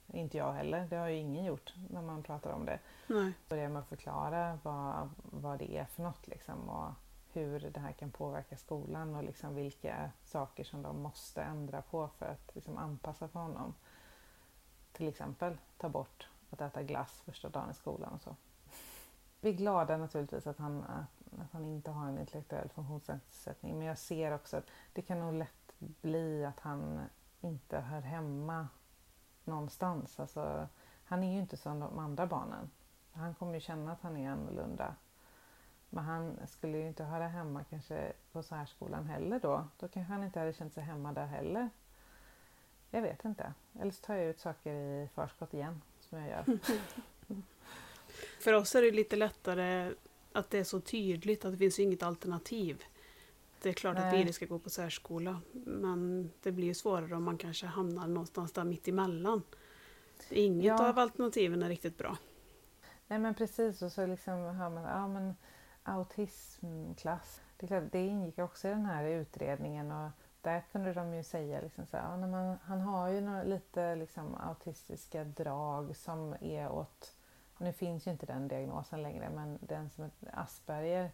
[0.07, 3.34] inte jag heller, det har ju ingen gjort när man pratar om det Nej.
[3.49, 6.93] börja med att förklara vad, vad det är för något liksom, och
[7.34, 12.07] hur det här kan påverka skolan och liksom vilka saker som de måste ändra på
[12.07, 13.76] för att liksom anpassa för honom.
[14.91, 18.36] Till exempel ta bort att äta glass första dagen i skolan och så.
[19.43, 23.87] Vi är glada naturligtvis att han, att, att han inte har en intellektuell funktionsnedsättning men
[23.87, 26.99] jag ser också att det kan nog lätt bli att han
[27.41, 28.67] inte hör hemma
[29.43, 30.19] någonstans.
[30.19, 30.67] Alltså,
[31.05, 32.69] han är ju inte som de andra barnen.
[33.11, 34.95] Han kommer ju känna att han är annorlunda.
[35.89, 39.67] Men han skulle ju inte höra hemma kanske på särskolan heller då.
[39.79, 41.69] Då kanske han inte hade känt sig hemma där heller.
[42.89, 43.53] Jag vet inte.
[43.79, 46.59] Eller så tar jag ut saker i förskott igen, som jag gör.
[48.39, 49.93] För oss är det lite lättare
[50.32, 52.84] att det är så tydligt att det finns inget alternativ.
[53.61, 54.18] Det är klart att Nej.
[54.20, 55.41] Billy ska gå på särskola.
[55.66, 59.41] Men det blir ju svårare om man kanske hamnar någonstans där mitt emellan.
[60.30, 60.89] Inget Ja.
[60.89, 62.18] av alternativen är riktigt bra.
[63.07, 65.36] Nej men precis, och så liksom hör man ja, men
[65.84, 67.41] autismklass.
[67.57, 70.09] Det, är klart, det ingick också i den här utredningen och
[70.41, 73.95] där kunde de ju säga liksom så här, ja, man, han har ju några, lite
[73.95, 77.16] liksom autistiska drag som är åt,
[77.64, 81.11] nu finns ju inte den diagnosen längre, men den som heter Asperger,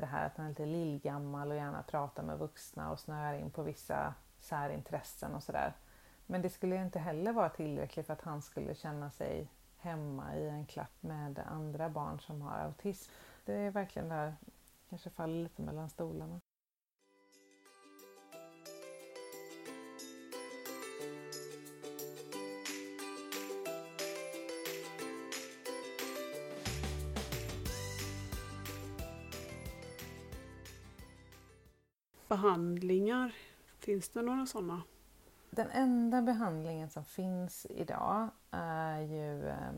[0.00, 3.50] det här att han är lite lillgammal och gärna pratar med vuxna och snöar in
[3.50, 5.72] på vissa särintressen och sådär.
[6.26, 9.48] Men det skulle inte heller vara tillräckligt för att han skulle känna sig
[9.78, 13.12] hemma i en klapp med andra barn som har autism.
[13.44, 14.34] Det är verkligen där,
[14.88, 16.40] kanske faller lite mellan stolarna.
[32.28, 33.34] Behandlingar?
[33.78, 34.82] Finns det några sådana?
[35.50, 39.72] Den enda behandlingen som finns idag är ju eh,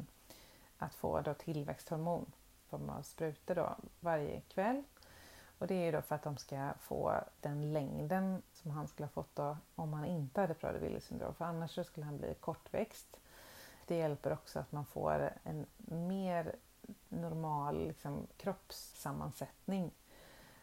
[0.78, 2.32] att få då tillväxthormon
[2.66, 4.82] i form av sprutor då, varje kväll.
[5.58, 9.06] Och det är ju då för att de ska få den längden som han skulle
[9.06, 11.34] ha fått då, om han inte hade Prader-Willi syndrom.
[11.34, 13.16] För annars så skulle han bli kortväxt.
[13.86, 15.66] Det hjälper också att man får en
[16.08, 16.56] mer
[17.08, 19.90] normal liksom, kroppssammansättning.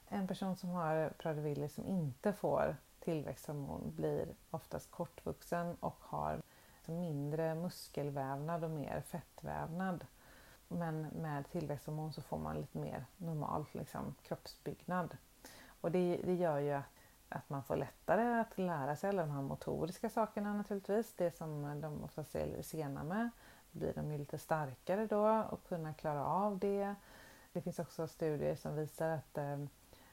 [0.10, 6.42] En person som har Prader-Willi som inte får tillväxthormon blir oftast kortvuxen och har
[6.86, 10.06] mindre muskelvävnad och mer fettvävnad.
[10.68, 15.18] Men med tillväxthormon så får man lite mer normal liksom, kroppsbyggnad.
[15.82, 16.86] Och det, det gör ju att,
[17.30, 21.14] att man får lättare att lära sig alla de här motoriska sakerna naturligtvis.
[21.14, 23.30] Det som de oftast är sena med.
[23.72, 26.96] Då blir de ju lite starkare då och kunna klara av det.
[27.54, 29.58] Det finns också studier som visar att eh,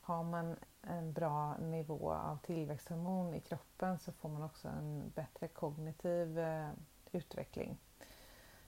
[0.05, 5.49] har man en bra nivå av tillväxthormon i kroppen så får man också en bättre
[5.49, 6.71] kognitiv eh,
[7.13, 7.79] utveckling.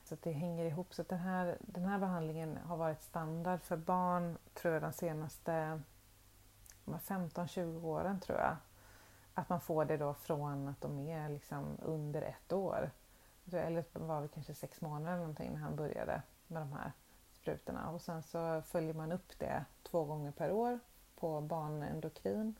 [0.03, 0.93] Så det hänger ihop.
[0.93, 5.81] Så den här, den här behandlingen har varit standard för barn tror jag de senaste
[6.85, 8.55] 15-20 åren tror jag.
[9.33, 12.91] Att man får det då från att de är liksom under ett år.
[13.51, 16.91] Eller var det kanske sex månader eller någonting när han började med de här
[17.31, 17.89] sprutorna.
[17.89, 20.79] Och sen så följer man upp det två gånger per år
[21.19, 22.55] på barnendokrin.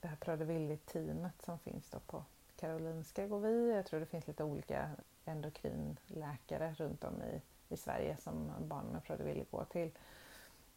[0.00, 2.24] Det här Prader-Willi-teamet som finns då på
[2.56, 3.72] Karolinska går vi.
[3.72, 4.90] Jag tror det finns lite olika
[5.24, 9.90] endokrinläkare runt om i, i Sverige som barn med Prader-Willi går till.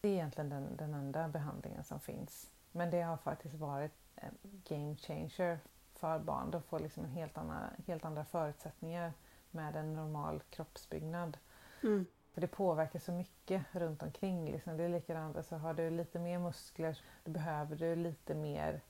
[0.01, 2.51] Det är egentligen den, den enda behandlingen som finns.
[2.71, 4.37] Men det har faktiskt varit en
[4.67, 5.59] game changer
[5.93, 6.51] för barn.
[6.51, 9.13] De får liksom en helt, annan, helt andra förutsättningar
[9.51, 11.37] med en normal kroppsbyggnad.
[11.83, 12.05] Mm.
[12.35, 14.51] För det påverkar så mycket runt omkring.
[14.51, 14.77] Liksom.
[14.77, 18.81] Det är likadant, alltså, har du lite mer muskler då behöver du lite mer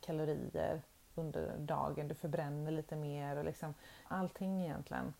[0.00, 0.82] kalorier
[1.14, 2.08] under dagen.
[2.08, 3.74] Du förbränner lite mer och liksom
[4.08, 5.14] allting egentligen.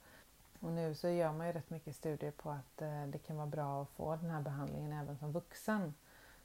[0.60, 3.46] Och nu så gör man ju rätt mycket studier på att eh, det kan vara
[3.46, 5.94] bra att få den här behandlingen även som vuxen.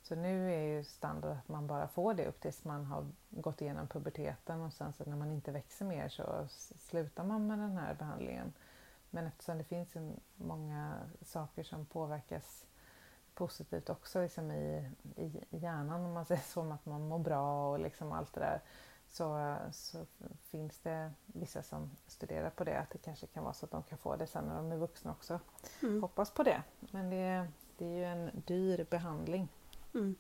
[0.01, 3.61] Så nu är ju standard att man bara får det upp tills man har gått
[3.61, 7.77] igenom puberteten och sen så när man inte växer mer så slutar man med den
[7.77, 8.53] här behandlingen.
[9.13, 9.97] Men eftersom det finns
[10.35, 12.65] många saker som påverkas
[13.33, 17.79] positivt också liksom i, i hjärnan om man säger så, att man mår bra och
[17.79, 18.61] liksom allt det där.
[19.07, 20.05] Så, så
[20.41, 23.83] finns det vissa som studerar på det, att det kanske kan vara så att de
[23.83, 25.39] kan få det sen när de är vuxna också.
[25.81, 26.01] Mm.
[26.01, 26.63] Hoppas på det.
[26.79, 27.47] Men det,
[27.77, 29.49] det är ju en dyr behandling.
[29.93, 30.15] Mm.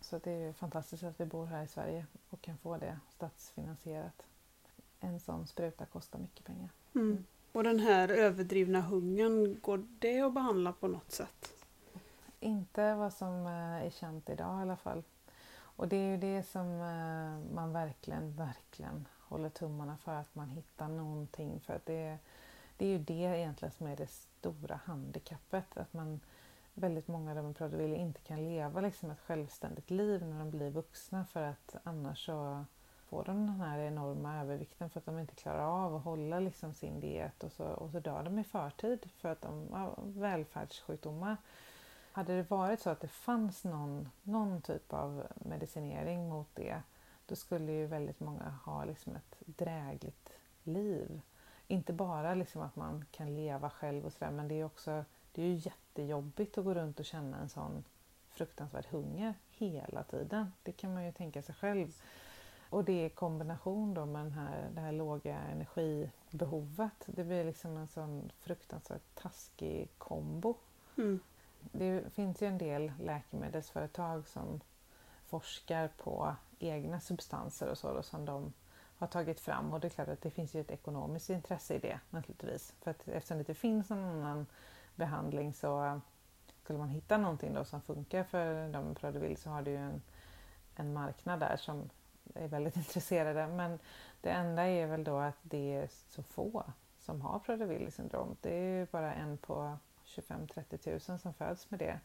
[0.00, 4.26] Så det är fantastiskt att vi bor här i Sverige och kan få det statsfinansierat.
[5.00, 6.70] En sån spruta kostar mycket pengar.
[6.94, 7.24] Mm.
[7.56, 11.52] Och den här överdrivna hungern, går det att behandla på något sätt?
[12.40, 15.02] Inte vad som eh, är känt idag i alla fall.
[15.56, 20.50] Och det är ju det som eh, man verkligen, verkligen håller tummarna för att man
[20.50, 21.60] hittar någonting.
[21.60, 22.18] För att det,
[22.76, 25.76] det är ju det egentligen som är det stora handikappet.
[25.76, 26.20] Att man,
[26.74, 30.70] väldigt många av de med inte kan leva liksom ett självständigt liv när de blir
[30.70, 32.64] vuxna för att annars så
[33.08, 36.74] får de den här enorma övervikten för att de inte klarar av att hålla liksom
[36.74, 41.36] sin diet och så, och så dör de i förtid för att de har välfärdssjukdomar.
[42.12, 46.82] Hade det varit så att det fanns någon, någon typ av medicinering mot det
[47.26, 50.30] då skulle ju väldigt många ha liksom ett drägligt
[50.62, 51.20] liv.
[51.66, 55.42] Inte bara liksom att man kan leva själv och sådär men det är också det
[55.42, 57.84] är ju jättejobbigt att gå runt och känna en sån
[58.30, 60.52] fruktansvärd hunger hela tiden.
[60.62, 61.94] Det kan man ju tänka sig själv.
[62.70, 67.06] Och det i kombination då med den här, det här låga energibehovet.
[67.06, 70.54] Det blir liksom en sån fruktansvärt taskig kombo.
[70.96, 71.20] Mm.
[71.60, 74.60] Det finns ju en del läkemedelsföretag som
[75.26, 78.52] forskar på egna substanser och så då, som de
[78.98, 81.78] har tagit fram och det är klart att det finns ju ett ekonomiskt intresse i
[81.78, 82.74] det naturligtvis.
[82.80, 84.46] För att eftersom det inte finns någon annan
[84.94, 86.00] behandling så
[86.62, 90.02] skulle man hitta någonting då som funkar för de Prader så har du ju en,
[90.76, 91.90] en marknad där som
[92.36, 93.46] är väldigt intresserade.
[93.46, 93.78] Men
[94.20, 96.64] det enda är väl då att det är så få
[96.98, 98.36] som har Prader-Willi syndrom.
[98.40, 102.00] Det är ju bara en på 25-30 000 som föds med det.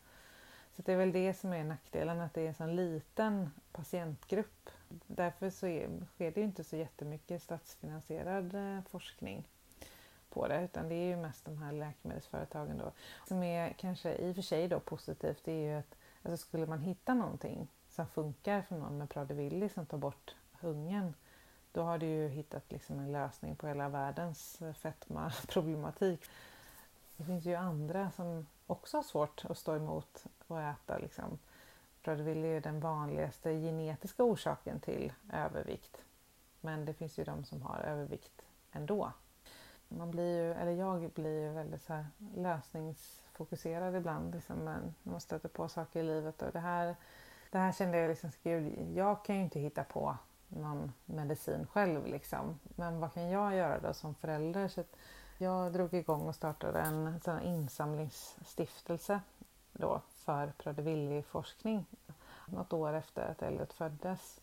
[0.76, 4.70] Så det är väl det som är nackdelen, att det är en sån liten patientgrupp.
[5.08, 9.48] Därför så är, sker det inte så jättemycket statsfinansierad eh, forskning
[10.30, 12.92] på det, utan det är ju mest de här läkemedelsföretagen då.
[13.28, 16.66] Som är kanske i och för sig då positivt, det är ju att alltså skulle
[16.66, 21.14] man hitta någonting som funkar för någon med Prader-Willi som tar bort hungern,
[21.72, 24.78] då har du ju hittat liksom en lösning på hela världens fetmaproblematik.
[24.78, 26.30] fetma-problematik.
[27.18, 31.40] Det finns ju andra som också har svårt att stå emot och äta liksom
[32.04, 35.98] Prader-Willi är den vanligaste genetiska orsaken till övervikt.
[36.62, 39.12] Men det finns ju de som har övervikt ändå.
[39.88, 45.50] Man blir ju, eller jag blir ju väldigt så lösningsfokuserad ibland liksom, när man stöter
[45.50, 46.42] på saker i livet.
[46.42, 46.96] Och det, här,
[47.52, 52.06] det här kände jag liksom, gud, jag kan ju inte hitta på någon medicin själv.
[52.06, 52.60] Liksom.
[52.64, 54.68] Men vad kan jag göra då som förälder?
[54.68, 54.84] Så
[55.38, 59.20] jag drog igång och startade en sån insamlingsstiftelse
[59.72, 61.86] då för Prader-Willi-forskning
[62.46, 64.42] något år efter att Elliot föddes.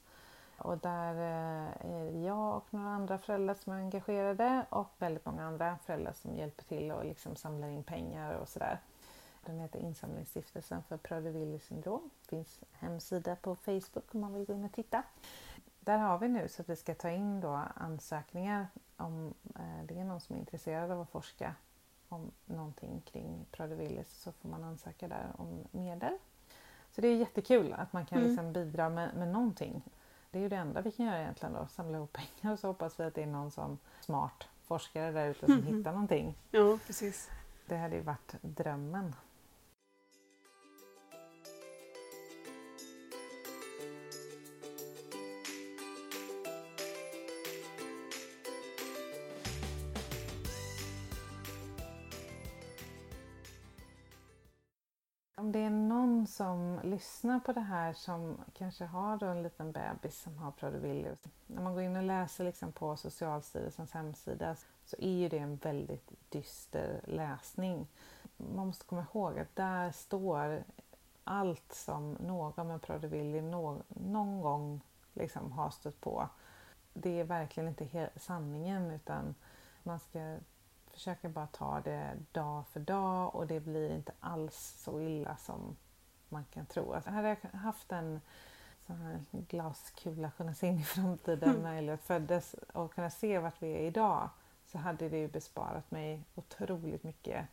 [0.57, 5.47] Och där eh, är jag och några andra föräldrar som är engagerade och väldigt många
[5.47, 8.81] andra föräldrar som hjälper till och liksom samlar in pengar och sådär.
[9.49, 12.11] Den heter Insamlingsstiftelsen för Prader-Willi syndrom.
[12.29, 15.03] Finns hemsida på Facebook om man vill gå in och titta.
[15.81, 19.99] Där har vi nu så att vi ska ta in då ansökningar om eh, det
[19.99, 21.55] är någon som är intresserad av att forska
[22.09, 26.19] om någonting kring Prader-Willi så får man ansöka där om medel.
[26.91, 28.31] Så det är jättekul att man kan mm.
[28.31, 29.83] liksom bidra med, med någonting.
[30.31, 32.67] Det är ju det enda vi kan göra egentligen då, samla ihop pengar och så
[32.67, 35.77] hoppas vi att det är någon som smart forskare där ute som mm.
[35.77, 36.35] hittar någonting.
[36.51, 37.31] Ja, precis.
[37.67, 39.15] Det hade ju varit drömmen.
[57.19, 61.17] Lyssnar på det här som kanske har då en liten bebis som har Prader-Willi.
[61.47, 65.57] När man går in och läser liksom på Socialstyrelsens hemsida så är ju det en
[65.57, 67.87] väldigt dyster läsning.
[68.37, 70.65] Man måste komma ihåg att där står
[71.25, 74.81] allt som någon med Prader-Willi någon, någon gång
[75.13, 76.29] liksom har stött på.
[76.93, 79.35] Det är verkligen inte sanningen utan
[79.83, 80.39] man ska
[80.87, 85.77] försöka bara ta det dag för dag och det blir inte alls så illa som
[86.31, 86.93] man kan tro.
[86.93, 88.21] Alltså, hade jag haft en
[88.87, 91.63] sån här glaskula kunnat se in i framtiden mm.
[91.63, 94.29] när Elliot föddes och kunnat se vart vi är idag
[94.67, 97.47] så hade det ju besparat mig otroligt mycket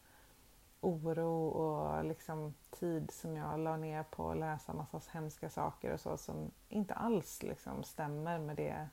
[0.81, 5.99] oro och liksom tid som jag la ner på att läsa massa hemska saker och
[5.99, 8.87] så som inte alls liksom stämmer med det,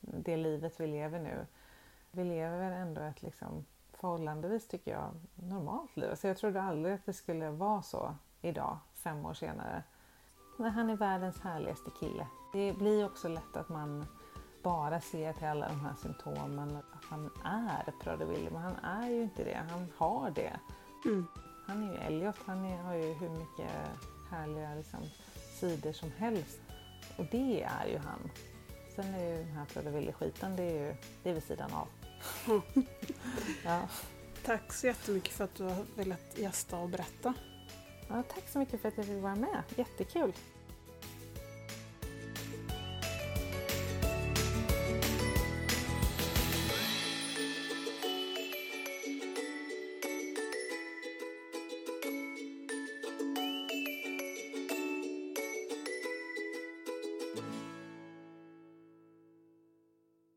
[0.00, 1.46] det livet vi lever nu.
[2.10, 6.10] Vi lever ändå ett liksom förhållandevis, tycker jag, normalt liv.
[6.10, 9.82] Alltså jag trodde aldrig att det skulle vara så idag, fem år senare.
[10.56, 12.26] Men han är världens härligaste kille.
[12.52, 14.06] Det blir också lätt att man
[14.62, 19.22] bara ser till alla de här symptomen att han är Prader-Willi, men han är ju
[19.22, 19.64] inte det.
[19.70, 20.60] Han har det.
[21.04, 21.26] Mm.
[21.66, 23.70] Han är ju Elliot, han är, har ju hur mycket
[24.30, 25.00] härliga liksom,
[25.60, 26.60] sidor som helst.
[27.16, 28.30] Och det är ju han.
[28.96, 31.88] Sen är ju den här Prader-Willi-skiten, det är ju det är vid sidan av.
[33.64, 33.80] ja.
[34.44, 37.34] Tack så jättemycket för att du har velat gästa och berätta.
[38.14, 39.62] Ja, tack så mycket för att jag fick vara med.
[39.76, 40.32] Jättekul!